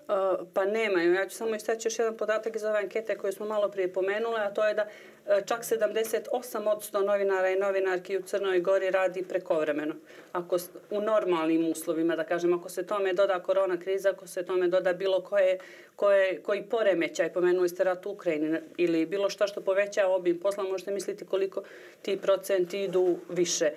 Eh, 0.09 0.37
pa 0.55 0.65
nemaju. 0.65 1.15
Ja 1.15 1.29
ću 1.29 1.37
samo 1.37 1.55
istaći 1.55 1.89
još 1.89 1.99
jedan 1.99 2.17
podatak 2.17 2.57
iz 2.57 2.65
ove 2.65 2.79
ankete 2.79 3.19
koju 3.19 3.33
smo 3.33 3.47
malo 3.47 3.69
prije 3.69 3.93
pomenule, 3.93 4.41
a 4.41 4.55
to 4.55 4.65
je 4.69 4.75
da 4.75 4.83
eh, 5.27 5.43
čak 5.47 5.63
78% 5.63 7.07
novinara 7.07 7.51
i 7.51 7.59
novinarki 7.59 8.17
u 8.17 8.23
Crnoj 8.23 8.61
Gori 8.61 8.91
radi 8.91 9.23
prekovremeno. 9.23 9.95
Ako 10.33 10.57
u 10.91 11.01
normalnim 11.01 11.71
uslovima, 11.71 12.17
da 12.17 12.25
kažem, 12.25 12.53
ako 12.53 12.69
se 12.69 12.87
tome 12.87 13.13
doda 13.13 13.41
korona 13.41 13.81
kriza, 13.81 14.11
ako 14.11 14.27
se 14.27 14.45
tome 14.45 14.69
doda 14.69 14.93
bilo 14.93 15.21
koje, 15.21 15.59
koje, 15.97 16.43
koji 16.43 16.63
poremećaj, 16.63 17.33
pomenuli 17.33 17.69
ste 17.69 17.85
rat 17.85 18.07
u 18.07 18.11
Ukrajini, 18.11 18.59
ili 18.77 19.07
bilo 19.07 19.31
što 19.31 19.47
što 19.47 19.61
poveća 19.61 20.07
obim 20.07 20.41
posla, 20.41 20.65
možete 20.65 20.91
misliti 20.91 21.27
koliko 21.27 21.63
ti 22.03 22.19
procenti 22.23 22.83
idu 22.83 23.17
više. 23.29 23.71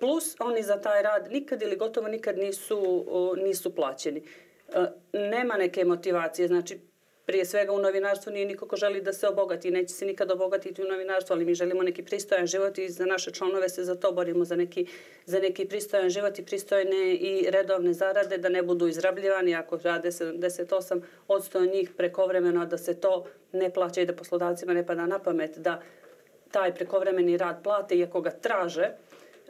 Plus, 0.00 0.36
oni 0.38 0.62
za 0.62 0.80
taj 0.80 1.02
rad 1.02 1.28
nikad 1.30 1.62
ili 1.62 1.76
gotovo 1.76 2.08
nikad 2.08 2.38
nisu, 2.38 3.04
eh, 3.38 3.42
nisu 3.42 3.74
plaćeni. 3.74 4.22
E, 4.68 4.86
nema 5.12 5.56
neke 5.56 5.84
motivacije. 5.84 6.48
Znači, 6.48 6.80
prije 7.26 7.44
svega 7.44 7.72
u 7.72 7.78
novinarstvu 7.78 8.32
nije 8.32 8.46
niko 8.46 8.68
ko 8.68 8.76
želi 8.76 9.00
da 9.00 9.12
se 9.12 9.28
obogati. 9.28 9.70
Neće 9.70 9.94
se 9.94 10.06
nikad 10.06 10.30
obogatiti 10.30 10.82
u 10.82 10.88
novinarstvu, 10.88 11.34
ali 11.34 11.44
mi 11.44 11.54
želimo 11.54 11.82
neki 11.82 12.02
pristojan 12.02 12.46
život 12.46 12.78
i 12.78 12.88
za 12.88 13.06
naše 13.06 13.30
članove 13.30 13.68
se 13.68 13.84
za 13.84 13.94
to 13.94 14.12
borimo, 14.12 14.44
za 14.44 14.56
neki, 14.56 14.86
za 15.26 15.38
neki 15.38 15.64
pristojan 15.64 16.10
život 16.10 16.38
i 16.38 16.44
pristojne 16.44 17.14
i 17.14 17.50
redovne 17.50 17.92
zarade, 17.92 18.38
da 18.38 18.48
ne 18.48 18.62
budu 18.62 18.88
izrabljivani 18.88 19.54
ako 19.54 19.78
rade 19.82 20.08
78 20.08 21.02
od 21.28 21.50
njih 21.72 21.90
prekovremeno, 21.96 22.66
da 22.66 22.78
se 22.78 23.00
to 23.00 23.24
ne 23.52 23.70
plaća 23.70 24.00
i 24.00 24.06
da 24.06 24.16
poslodavcima 24.16 24.74
ne 24.74 24.86
pada 24.86 25.06
na 25.06 25.18
pamet 25.18 25.58
da 25.58 25.82
taj 26.50 26.74
prekovremeni 26.74 27.36
rad 27.36 27.62
plate 27.62 27.96
i 27.98 28.04
ako 28.04 28.20
ga 28.20 28.30
traže, 28.30 28.90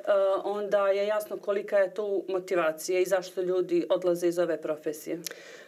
E, 0.07 0.13
onda 0.45 0.89
je 0.89 1.07
jasno 1.07 1.37
kolika 1.37 1.79
je 1.79 1.95
tu 1.95 2.25
motivacija 2.29 3.01
i 3.01 3.05
zašto 3.05 3.43
ljudi 3.43 3.87
odlaze 3.91 4.29
iz 4.29 4.39
ove 4.39 4.63
profesije. 4.63 5.19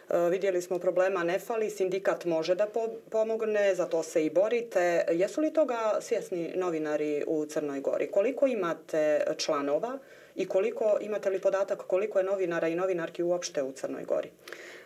E, 0.09 0.29
vidjeli 0.29 0.61
smo 0.61 0.79
problema 0.79 1.23
ne 1.23 1.39
fali, 1.39 1.69
sindikat 1.69 2.25
može 2.25 2.55
da 2.55 2.65
po 2.65 2.87
pomogne, 3.09 3.75
za 3.75 3.85
to 3.85 4.03
se 4.03 4.25
i 4.25 4.29
borite. 4.29 5.05
Jesu 5.11 5.41
li 5.41 5.53
toga 5.53 5.97
svjesni 6.01 6.53
novinari 6.55 7.23
u 7.27 7.45
Crnoj 7.45 7.81
Gori? 7.81 8.11
Koliko 8.11 8.47
imate 8.47 9.21
članova 9.37 9.97
i 10.35 10.47
koliko 10.47 10.97
imate 11.01 11.29
li 11.29 11.41
podatak 11.41 11.79
koliko 11.87 12.19
je 12.19 12.25
novinara 12.25 12.67
i 12.67 12.75
novinarki 12.75 13.23
uopšte 13.23 13.63
u 13.63 13.71
Crnoj 13.71 14.03
Gori? 14.03 14.29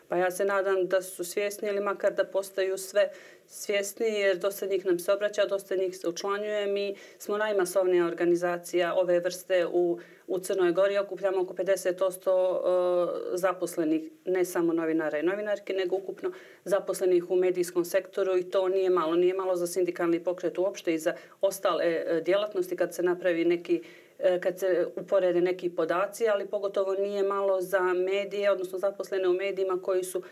Pa 0.07 0.17
ja 0.17 0.31
se 0.31 0.45
nadam 0.45 0.87
da 0.87 1.01
su 1.01 1.23
svjesni 1.23 1.69
ili 1.69 1.79
makar 1.79 2.13
da 2.13 2.25
postaju 2.25 2.77
sve 2.77 3.09
svjesni 3.47 4.05
jer 4.07 4.37
dosta 4.37 4.65
njih 4.65 4.85
nam 4.85 4.99
se 4.99 5.13
obraća, 5.13 5.45
dosta 5.45 5.75
njih 5.75 5.97
se 5.97 6.09
učlanjuje. 6.09 6.67
Mi 6.67 6.95
smo 7.17 7.37
najmasovnija 7.37 8.05
organizacija 8.05 8.93
ove 8.95 9.19
vrste 9.19 9.65
u, 9.65 9.99
u 10.27 10.39
Crnoj 10.39 10.71
Gori. 10.71 10.97
Okupljamo 10.97 11.41
oko 11.41 11.53
50% 11.53 13.33
e, 13.33 13.37
zaposlenih, 13.37 14.03
ne 14.25 14.45
samo 14.45 14.73
novinara 14.73 15.19
i 15.19 15.23
novinarke, 15.23 15.73
nego 15.73 15.95
ukupno 15.95 16.31
zaposlenih 16.63 17.29
u 17.29 17.35
medijskom 17.35 17.85
sektoru 17.85 18.37
i 18.37 18.49
to 18.49 18.67
nije 18.67 18.89
malo. 18.89 19.15
Nije 19.15 19.33
malo 19.33 19.55
za 19.55 19.67
sindikalni 19.67 20.23
pokret 20.23 20.57
uopšte 20.57 20.93
i 20.93 20.99
za 20.99 21.13
ostale 21.41 21.85
e, 21.85 22.21
djelatnosti 22.25 22.75
kad 22.75 22.95
se 22.95 23.03
napravi 23.03 23.45
neki 23.45 23.83
E, 24.23 24.39
kad 24.39 24.59
se 24.59 24.87
uporede 24.95 25.41
neki 25.41 25.69
podaci, 25.69 26.27
ali 26.27 26.47
pogotovo 26.47 26.93
nije 26.93 27.23
malo 27.23 27.61
za 27.61 27.93
medije, 27.93 28.51
odnosno 28.51 28.79
zaposlene 28.79 29.27
u 29.27 29.33
medijima 29.33 29.81
koji 29.81 30.03
su 30.03 30.23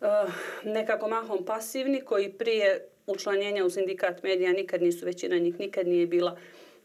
e, 0.00 0.06
nekako 0.64 1.08
mahom 1.08 1.44
pasivni, 1.44 2.00
koji 2.00 2.32
prije 2.32 2.88
učlanjenja 3.06 3.64
u 3.64 3.70
sindikat 3.70 4.22
medija 4.22 4.52
nikad 4.52 4.82
nisu, 4.82 5.06
većina 5.06 5.38
njih 5.38 5.60
nikad 5.60 5.86
nije 5.86 6.06
bila 6.06 6.36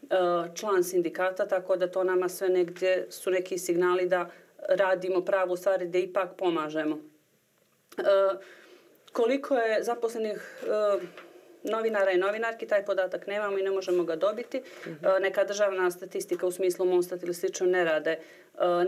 e, 0.02 0.06
član 0.54 0.84
sindikata, 0.84 1.48
tako 1.48 1.76
da 1.76 1.90
to 1.90 2.04
nama 2.04 2.28
sve 2.28 2.48
negdje 2.48 3.06
su 3.10 3.30
neki 3.30 3.58
signali 3.58 4.06
da 4.06 4.30
radimo 4.68 5.24
pravu 5.24 5.56
stvar 5.56 5.82
i 5.82 5.86
da 5.86 5.98
ipak 5.98 6.28
pomažemo. 6.36 6.94
Uh, 7.98 8.40
koliko 9.12 9.56
je 9.56 9.82
zaposlenih 9.82 10.62
uh, 10.62 11.02
novinara 11.64 12.12
i 12.12 12.18
novinarki, 12.18 12.66
taj 12.66 12.84
podatak 12.84 13.26
nemamo 13.26 13.58
i 13.58 13.62
ne 13.62 13.70
možemo 13.70 14.04
ga 14.04 14.16
dobiti. 14.16 14.58
Mm 14.58 14.90
-hmm. 14.90 15.20
Neka 15.20 15.44
državna 15.44 15.90
statistika 15.90 16.46
u 16.46 16.50
smislu 16.50 16.86
Monstat 16.86 17.22
ili 17.22 17.34
slično 17.34 17.66
ne 17.66 17.84
rade, 17.84 18.10
e, 18.10 18.18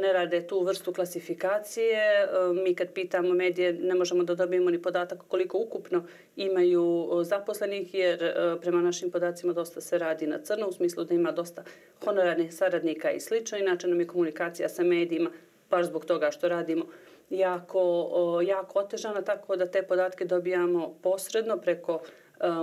ne 0.02 0.12
rade 0.12 0.46
tu 0.46 0.64
vrstu 0.64 0.92
klasifikacije. 0.92 1.98
E, 1.98 2.28
mi 2.64 2.74
kad 2.74 2.92
pitamo 2.92 3.34
medije 3.34 3.72
ne 3.72 3.94
možemo 3.94 4.24
da 4.24 4.34
dobijemo 4.34 4.70
ni 4.70 4.82
podatak 4.82 5.18
koliko 5.28 5.58
ukupno 5.58 6.06
imaju 6.36 7.10
zaposlenih 7.22 7.94
jer 7.94 8.34
prema 8.60 8.80
našim 8.80 9.10
podacima 9.10 9.52
dosta 9.52 9.80
se 9.80 9.98
radi 9.98 10.26
na 10.26 10.38
crno 10.38 10.68
u 10.68 10.72
smislu 10.72 11.04
da 11.04 11.14
ima 11.14 11.32
dosta 11.32 11.64
honorarnih 12.04 12.54
saradnika 12.54 13.10
i 13.10 13.20
slično. 13.20 13.58
Inače 13.58 13.86
nam 13.86 14.00
je 14.00 14.06
komunikacija 14.06 14.68
sa 14.68 14.82
medijima 14.82 15.30
baš 15.70 15.86
zbog 15.86 16.04
toga 16.04 16.30
što 16.30 16.48
radimo 16.48 16.84
jako, 17.30 18.40
jako 18.46 18.78
otežana, 18.78 19.22
tako 19.22 19.56
da 19.56 19.66
te 19.66 19.82
podatke 19.82 20.24
dobijamo 20.24 20.94
posredno 21.02 21.56
preko 21.56 22.00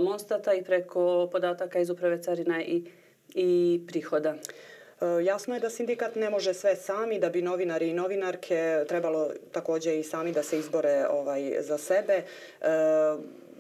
Monstata 0.02 0.54
i 0.54 0.64
preko 0.64 1.30
podataka 1.32 1.80
iz 1.80 1.90
uprave 1.90 2.22
carina 2.24 2.64
i, 2.64 2.84
i 3.34 3.82
prihoda. 3.88 4.36
E, 5.02 5.24
jasno 5.24 5.54
je 5.54 5.60
da 5.60 5.70
sindikat 5.70 6.16
ne 6.16 6.30
može 6.30 6.54
sve 6.54 6.76
sami, 6.76 7.20
da 7.20 7.30
bi 7.30 7.42
novinari 7.42 7.90
i 7.90 7.94
novinarke 7.94 8.86
trebalo 8.88 9.30
također 9.52 9.94
i 9.94 10.04
sami 10.04 10.32
da 10.32 10.44
se 10.44 10.60
izbore 10.60 11.06
ovaj 11.10 11.62
za 11.62 11.78
sebe. 11.78 12.14
E, 12.14 12.68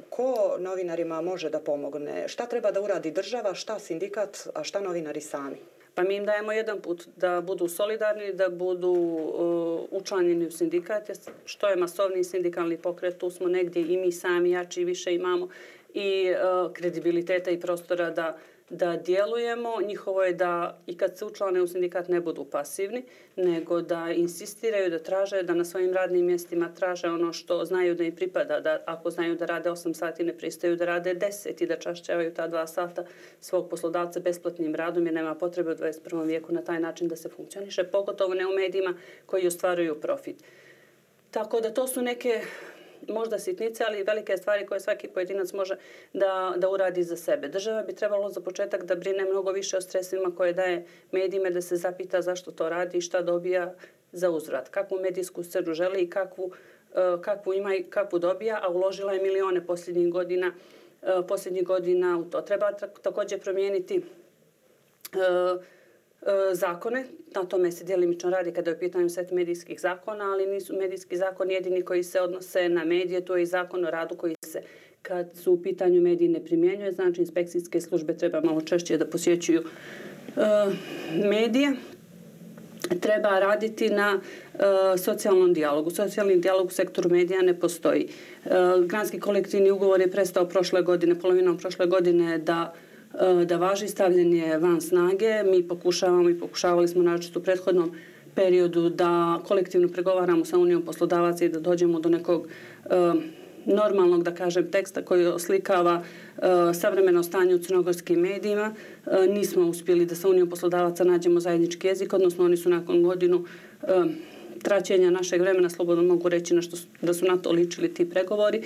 ko 0.10 0.56
novinarima 0.60 1.21
može 1.21 1.50
da 1.50 1.60
pomogne? 1.60 2.28
Šta 2.28 2.45
treba 2.45 2.71
da 2.71 2.82
uradi 2.82 3.12
država, 3.12 3.54
šta 3.54 3.80
sindikat, 3.80 4.47
a 4.54 4.63
šta 4.63 4.80
novinari 4.80 5.21
sami? 5.21 5.58
Pa 5.95 6.04
mi 6.04 6.15
im 6.15 6.26
dajemo 6.26 6.52
jedan 6.52 6.82
put 6.82 7.08
da 7.15 7.41
budu 7.41 7.67
solidarni, 7.67 8.34
da 8.34 8.50
budu 8.50 8.91
uh, 8.91 10.02
učlanjeni 10.02 10.45
u 10.47 10.52
sindikate, 10.52 11.13
što 11.45 11.67
je 11.67 11.76
masovni 11.76 12.24
sindikalni 12.24 12.78
pokret, 12.78 13.17
tu 13.17 13.30
smo 13.30 13.47
negdje 13.47 13.82
i 13.82 13.97
mi 13.97 14.12
sami 14.12 14.52
jači 14.52 14.84
više 14.84 15.15
imamo 15.15 15.50
i 15.93 16.32
uh, 16.32 16.73
kredibiliteta 16.73 17.51
i 17.51 17.60
prostora 17.60 18.10
da 18.10 18.38
da 18.71 18.97
djelujemo. 18.97 19.82
Njihovo 19.82 20.23
je 20.23 20.34
da 20.34 20.82
i 20.88 20.97
kad 20.97 21.17
se 21.17 21.25
učlane 21.25 21.62
u 21.62 21.67
sindikat 21.67 22.08
ne 22.08 22.21
budu 22.21 22.45
pasivni, 22.45 23.04
nego 23.36 23.82
da 23.82 24.12
insistiraju, 24.12 24.89
da 24.89 24.99
traže, 24.99 25.43
da 25.43 25.54
na 25.54 25.65
svojim 25.65 25.93
radnim 25.93 26.25
mjestima 26.25 26.73
traže 26.73 27.08
ono 27.08 27.34
što 27.34 27.65
znaju 27.65 27.95
da 27.95 28.04
im 28.04 28.15
pripada. 28.15 28.60
Da 28.60 28.84
ako 28.86 29.10
znaju 29.10 29.36
da 29.36 29.45
rade 29.45 29.69
8 29.69 29.93
sati, 29.93 30.23
ne 30.23 30.38
pristaju 30.38 30.75
da 30.75 30.86
rade 30.86 31.15
10 31.15 31.63
i 31.63 31.67
da 31.67 31.80
čašćevaju 31.80 32.34
ta 32.34 32.49
2 32.49 32.67
sata 32.67 33.06
svog 33.39 33.69
poslodavca 33.69 34.19
besplatnim 34.19 34.75
radom 34.75 35.06
jer 35.06 35.15
nema 35.15 35.36
potrebe 35.36 35.71
u 35.71 35.75
21. 35.75 36.25
vijeku 36.25 36.54
na 36.54 36.62
taj 36.62 36.80
način 36.80 37.08
da 37.08 37.15
se 37.15 37.30
funkcioniše, 37.30 37.84
pogotovo 37.84 38.34
ne 38.34 38.47
u 38.47 38.51
medijima 38.56 38.93
koji 39.25 39.47
ostvaruju 39.47 40.01
profit. 40.01 40.36
Tako 41.32 41.62
da 41.62 41.73
to 41.73 41.88
su 41.88 42.01
neke 42.01 42.41
možda 43.08 43.40
sitnice, 43.40 43.84
ali 43.88 44.04
velike 44.04 44.38
stvari 44.38 44.66
koje 44.66 44.80
svaki 44.80 45.08
pojedinac 45.08 45.54
može 45.54 45.76
da, 46.14 46.54
da 46.58 46.70
uradi 46.70 47.04
za 47.04 47.18
sebe. 47.18 47.48
Država 47.48 47.84
bi 47.84 47.96
trebalo 47.96 48.30
za 48.30 48.42
početak 48.42 48.84
da 48.84 48.96
brine 48.96 49.26
mnogo 49.26 49.52
više 49.52 49.78
o 49.78 49.82
stresima 49.82 50.36
koje 50.38 50.54
daje 50.54 50.86
medijima, 51.12 51.50
da 51.50 51.62
se 51.62 51.76
zapita 51.76 52.22
zašto 52.22 52.52
to 52.52 52.70
radi 52.70 52.98
i 52.98 53.02
šta 53.02 53.22
dobija 53.22 53.74
za 54.12 54.30
uzvrat. 54.30 54.70
Kakvu 54.70 55.00
medijsku 55.00 55.44
scenu 55.44 55.74
želi 55.74 56.02
i 56.02 56.10
kakvu, 56.10 56.52
e, 56.96 57.22
kakvu 57.22 57.54
ima 57.54 57.76
i 57.76 57.84
kakvu 57.84 58.20
dobija, 58.20 58.60
a 58.64 58.70
uložila 58.70 59.14
je 59.14 59.22
milione 59.22 59.66
posljednjih 59.66 60.12
godina, 60.12 60.54
e, 61.02 61.08
posljednjih 61.28 61.64
godina 61.64 62.18
u 62.18 62.24
to. 62.24 62.42
Treba 62.42 62.72
također 63.02 63.40
promijeniti 63.40 64.02
uh, 65.16 65.64
E, 66.22 66.56
zakone. 66.56 67.06
Na 67.36 67.46
tome 67.46 67.72
se 67.72 67.84
djelimično 67.84 68.30
radi 68.30 68.52
kada 68.52 68.70
je 68.70 68.76
u 68.76 68.80
pitanju 68.80 69.10
set 69.10 69.32
medijskih 69.32 69.82
zakona, 69.82 70.32
ali 70.32 70.46
nisu 70.46 70.76
medijski 70.76 71.18
zakon 71.18 71.52
jedini 71.52 71.82
koji 71.82 72.04
se 72.04 72.22
odnose 72.22 72.70
na 72.70 72.86
medije, 72.86 73.26
to 73.26 73.38
je 73.38 73.44
i 73.44 73.46
zakon 73.46 73.86
o 73.86 73.92
radu 73.92 74.16
koji 74.16 74.36
se 74.46 74.62
kad 75.02 75.30
su 75.36 75.54
u 75.54 75.62
pitanju 75.62 76.02
mediji 76.02 76.28
ne 76.28 76.46
primjenjuje, 76.46 76.92
znači 76.92 77.22
inspekcijske 77.22 77.82
službe 77.82 78.18
treba 78.18 78.42
malo 78.42 78.62
češće 78.62 78.98
da 78.98 79.06
posjećuju 79.06 79.62
e, 79.62 80.42
medije. 81.28 81.74
Treba 83.00 83.40
raditi 83.40 83.90
na 83.90 84.20
e, 84.54 84.58
socijalnom 84.98 85.54
dijalogu. 85.54 85.90
Socijalni 85.90 86.38
dijalog 86.38 86.68
u 86.68 86.72
sektoru 86.72 87.10
medija 87.10 87.42
ne 87.42 87.60
postoji. 87.60 88.08
E, 88.46 88.50
granski 88.86 89.20
kolektivni 89.20 89.72
ugovor 89.72 90.02
je 90.02 90.12
prestao 90.12 90.50
prošle 90.50 90.82
godine, 90.82 91.20
polovinom 91.20 91.58
prošle 91.58 91.86
godine 91.86 92.38
da 92.38 92.74
E, 92.74 92.90
Eh, 93.19 93.45
da 93.45 93.58
važi 93.58 93.88
stavljanje 93.88 94.58
van 94.58 94.82
snage. 94.82 95.43
Mi 95.43 95.67
pokušavamo 95.67 96.30
i 96.30 96.39
pokušavali 96.39 96.88
smo 96.88 97.04
naročito 97.04 97.39
u 97.39 97.43
prethodnom 97.43 97.91
periodu 98.36 98.89
da 98.89 99.41
kolektivno 99.47 99.88
pregovaramo 99.88 100.45
sa 100.45 100.58
Unijom 100.58 100.82
poslodavaca 100.82 101.45
i 101.45 101.50
da 101.50 101.60
dođemo 101.60 102.00
do 102.00 102.10
nekog 102.10 102.47
e, 102.86 102.89
normalnog, 103.65 104.24
da 104.24 104.34
kažem, 104.34 104.71
teksta 104.71 105.02
koji 105.02 105.26
oslikava 105.26 106.04
e, 106.38 106.41
savremeno 106.74 107.24
stanje 107.24 107.56
u 107.56 107.60
crnogorskim 107.60 108.19
medijima. 108.19 108.74
Nismo 109.30 109.67
uspjeli 109.67 110.06
da 110.06 110.15
sa 110.15 110.30
Unijom 110.30 110.50
poslodavaca 110.50 111.04
nađemo 111.04 111.39
zajednički 111.39 111.88
jezik, 111.88 112.13
odnosno 112.13 112.45
oni 112.45 112.58
su 112.58 112.69
nakon 112.69 113.04
godinu 113.04 113.45
traćenja 114.62 115.10
našeg 115.10 115.41
vremena, 115.41 115.69
slobodno 115.69 116.04
mogu 116.04 116.30
reći 116.30 116.54
na 116.54 116.62
što, 116.62 116.78
da 117.02 117.13
su 117.13 117.26
na 117.26 117.38
to 117.38 117.52
ličili 117.52 117.93
ti 117.93 118.10
pregovori, 118.10 118.62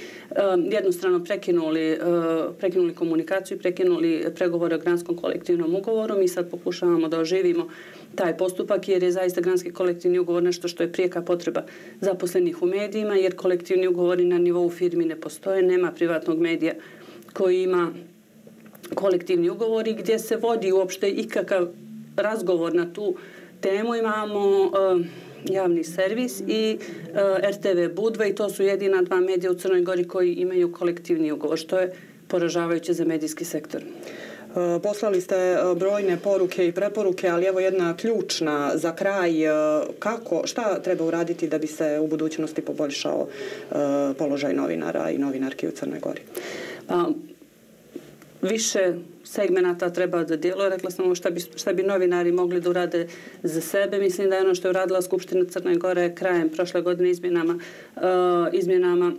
jednostrano 0.72 1.24
prekinuli, 1.24 1.82
e, 1.82 1.98
prekinuli 2.60 2.96
komunikaciju, 2.96 3.60
prekinuli 3.60 4.26
pregovore 4.36 4.76
o 4.76 4.80
granskom 4.80 5.16
kolektivnom 5.18 5.76
ugovoru. 5.76 6.18
Mi 6.18 6.28
sad 6.28 6.52
pokušavamo 6.52 7.08
da 7.08 7.20
oživimo 7.20 7.68
taj 8.16 8.38
postupak 8.38 8.88
jer 8.88 9.04
je 9.04 9.12
zaista 9.12 9.42
granski 9.42 9.72
kolektivni 9.72 10.20
ugovor 10.20 10.44
nešto 10.44 10.68
što 10.68 10.84
je 10.84 10.92
prijeka 10.92 11.22
potreba 11.22 11.64
zaposlenih 12.02 12.62
u 12.62 12.66
medijima 12.66 13.16
jer 13.16 13.36
kolektivni 13.36 13.88
ugovori 13.88 14.26
na 14.26 14.38
nivou 14.38 14.70
firmi 14.70 15.06
ne 15.06 15.16
postoje, 15.16 15.64
nema 15.64 15.92
privatnog 15.92 16.40
medija 16.40 16.74
koji 17.34 17.64
ima 17.64 17.92
kolektivni 18.96 19.50
ugovori 19.50 19.94
gdje 19.94 20.20
se 20.20 20.36
vodi 20.36 20.72
uopšte 20.72 21.10
ikakav 21.10 21.68
razgovor 22.16 22.76
na 22.76 22.94
tu 22.94 23.16
temu. 23.62 23.96
Imamo 23.96 24.62
uh, 24.62 25.06
javni 25.50 25.84
servis 25.84 26.42
i 26.48 26.78
e, 27.14 27.50
RTV 27.50 27.96
Budva 27.96 28.26
i 28.26 28.36
to 28.36 28.50
su 28.50 28.64
jedina 28.64 29.02
dva 29.02 29.20
medija 29.20 29.52
u 29.52 29.56
Crnoj 29.56 29.82
Gori 29.82 30.08
koji 30.08 30.34
imaju 30.34 30.72
kolektivni 30.72 31.32
ugovor, 31.32 31.58
što 31.58 31.80
je 31.80 31.94
poražavajuće 32.28 32.94
za 32.94 33.06
medijski 33.06 33.46
sektor. 33.46 33.82
E, 33.82 34.80
poslali 34.84 35.22
ste 35.22 35.36
e, 35.36 35.58
brojne 35.76 36.18
poruke 36.18 36.68
i 36.68 36.72
preporuke, 36.72 37.30
ali 37.30 37.46
evo 37.46 37.60
jedna 37.60 37.98
ključna 37.98 38.72
za 38.76 38.96
kraj. 38.96 39.34
Kako, 40.00 40.48
šta 40.48 40.82
treba 40.82 41.06
uraditi 41.06 41.48
da 41.48 41.58
bi 41.58 41.68
se 41.68 42.00
u 42.02 42.08
budućnosti 42.08 42.62
poboljšao 42.62 43.28
položaj 44.18 44.54
novinara 44.54 45.10
i 45.10 45.18
novinarki 45.18 45.68
u 45.68 45.72
Crnoj 45.72 46.00
Gori? 46.00 46.22
Pa, 46.88 47.06
više 48.46 48.94
segmenata 49.24 49.90
treba 49.90 50.24
da 50.24 50.38
djeluje. 50.38 50.70
Rekla 50.70 50.92
sam 50.92 51.16
šta 51.16 51.30
bi, 51.30 51.40
šta 51.40 51.74
bi 51.74 51.84
novinari 51.84 52.32
mogli 52.32 52.62
da 52.62 52.70
urade 52.70 53.08
za 53.44 53.62
sebe. 53.62 54.00
Mislim 54.00 54.30
da 54.30 54.36
je 54.36 54.42
ono 54.42 54.56
što 54.56 54.68
je 54.68 54.70
uradila 54.70 55.02
Skupština 55.02 55.46
Crne 55.46 55.76
Gore 55.76 56.16
krajem 56.16 56.50
prošle 56.50 56.82
godine 56.82 57.10
izmjenama, 57.10 57.60
uh, 57.96 58.02
izmjenama 58.54 59.14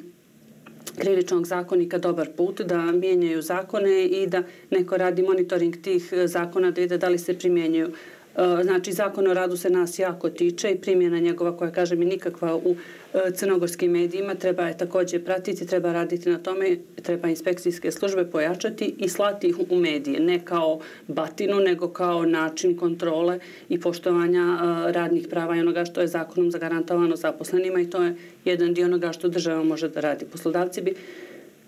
krivičnog 0.98 1.46
zakonika 1.46 1.98
dobar 1.98 2.28
put 2.36 2.60
da 2.60 2.78
mijenjaju 2.78 3.42
zakone 3.42 4.04
i 4.04 4.26
da 4.26 4.42
neko 4.70 4.96
radi 4.96 5.22
monitoring 5.22 5.76
tih 5.82 6.12
uh, 6.12 6.18
zakona 6.26 6.70
da 6.70 6.80
vide 6.80 6.98
da 6.98 7.08
li 7.08 7.18
se 7.18 7.38
primjenjuju. 7.38 7.88
Uh, 7.88 7.94
E, 8.36 8.62
znači, 8.62 8.92
zakon 8.92 9.28
o 9.28 9.34
radu 9.34 9.56
se 9.56 9.70
nas 9.70 9.98
jako 9.98 10.30
tiče 10.30 10.70
i 10.70 10.76
primjena 10.76 11.18
njegova 11.18 11.56
koja, 11.56 11.70
kaže 11.70 11.96
mi, 11.96 12.04
nikakva 12.04 12.56
u 12.56 12.76
e, 13.14 13.30
crnogorskim 13.34 13.92
medijima 13.92 14.34
treba 14.34 14.62
je 14.62 14.78
također 14.78 15.24
pratiti, 15.24 15.66
treba 15.66 15.92
raditi 15.92 16.30
na 16.30 16.38
tome, 16.38 16.76
treba 17.02 17.28
inspekcijske 17.28 17.92
službe 17.92 18.30
pojačati 18.30 18.94
i 18.98 19.08
slati 19.08 19.46
ih 19.46 19.56
u 19.70 19.76
medije, 19.76 20.20
ne 20.20 20.44
kao 20.44 20.80
batinu, 21.08 21.60
nego 21.60 21.88
kao 21.88 22.26
način 22.26 22.76
kontrole 22.76 23.38
i 23.68 23.80
poštovanja 23.80 24.42
e, 24.42 24.92
radnih 24.92 25.26
prava 25.30 25.56
i 25.56 25.60
onoga 25.60 25.84
što 25.84 26.00
je 26.00 26.06
zakonom 26.06 26.50
zagarantovano 26.50 27.16
zaposlenima 27.16 27.80
i 27.80 27.90
to 27.90 28.02
je 28.02 28.14
jedan 28.44 28.74
dio 28.74 28.86
onoga 28.86 29.12
što 29.12 29.28
država 29.28 29.64
može 29.64 29.88
da 29.88 30.00
radi. 30.00 30.24
Poslodavci 30.24 30.82
bi 30.82 30.94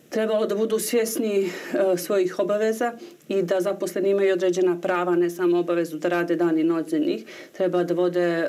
trebalo 0.09 0.47
da 0.47 0.55
budu 0.55 0.79
svjesni 0.79 1.45
e, 1.45 1.51
svojih 1.97 2.39
obaveza 2.39 2.93
i 3.29 3.43
da 3.43 3.61
zaposleni 3.61 4.11
imaju 4.11 4.33
određena 4.33 4.81
prava, 4.81 5.17
ne 5.17 5.31
samo 5.31 5.59
obavezu 5.59 5.99
da 5.99 6.09
rade 6.09 6.37
dan 6.37 6.59
i 6.59 6.65
noć 6.65 6.91
za 6.91 6.99
njih. 6.99 7.25
Treba 7.53 7.85
da 7.85 7.95
vode 7.95 8.21
e, 8.21 8.49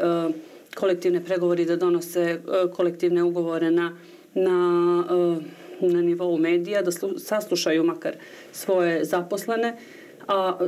kolektivne 0.76 1.26
pregovori 1.26 1.65
da 1.65 1.76
donose 1.76 2.22
e, 2.22 2.39
kolektivne 2.74 3.24
ugovore 3.24 3.72
na, 3.72 3.98
na, 4.34 5.04
e, 5.82 5.88
na 5.88 6.02
nivou 6.02 6.38
medija, 6.38 6.82
da 6.82 6.91
saslušaju 7.17 7.84
makar 7.84 8.15
svoje 8.52 9.06
zaposlene, 9.06 9.78
a 10.28 10.58
e, 10.62 10.65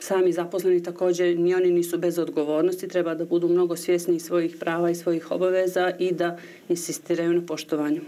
sami 0.00 0.32
zaposleni 0.32 0.82
također 0.82 1.38
ni 1.38 1.54
oni 1.54 1.70
nisu 1.70 1.98
bez 1.98 2.18
odgovornosti, 2.18 2.88
treba 2.88 3.14
da 3.14 3.24
budu 3.24 3.48
mnogo 3.48 3.76
svjesni 3.76 4.20
svojih 4.20 4.56
prava 4.60 4.90
i 4.90 4.94
svojih 4.94 5.30
obaveza 5.30 5.92
i 5.98 6.12
da 6.12 6.38
insistiraju 6.68 7.32
na 7.32 7.46
poštovanju. 7.46 8.00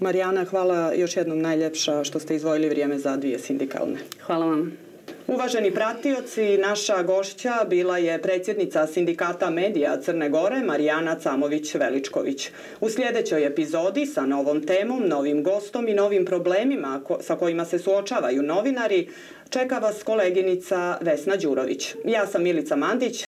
Marijana, 0.00 0.44
hvala 0.44 0.92
još 0.94 1.16
jednom 1.16 1.38
najljepša 1.38 2.04
što 2.04 2.20
ste 2.20 2.36
izvojili 2.36 2.68
vrijeme 2.68 2.98
za 2.98 3.16
dvije 3.16 3.38
sindikalne. 3.38 3.98
Hvala 4.20 4.46
vam. 4.46 4.78
Uvaženi 5.26 5.70
pratioci, 5.70 6.58
naša 6.58 7.02
gošća 7.02 7.64
bila 7.68 7.98
je 7.98 8.22
predsjednica 8.22 8.86
Sindikata 8.86 9.50
medija 9.50 10.00
Crne 10.00 10.28
Gore, 10.28 10.60
Marijana 10.60 11.16
Camović-Veličković. 11.22 12.48
U 12.80 12.90
sljedećoj 12.90 13.46
epizodi 13.46 14.06
sa 14.06 14.26
novom 14.26 14.66
temom, 14.66 15.08
novim 15.08 15.42
gostom 15.42 15.88
i 15.88 15.94
novim 15.94 16.24
problemima 16.24 17.00
sa 17.20 17.36
kojima 17.36 17.64
se 17.64 17.78
suočavaju 17.78 18.42
novinari, 18.42 19.08
čeka 19.50 19.78
vas 19.78 20.02
koleginica 20.02 20.98
Vesna 21.00 21.36
Đurović. 21.36 21.94
Ja 22.04 22.26
sam 22.26 22.42
Milica 22.42 22.76
Mandić, 22.76 23.24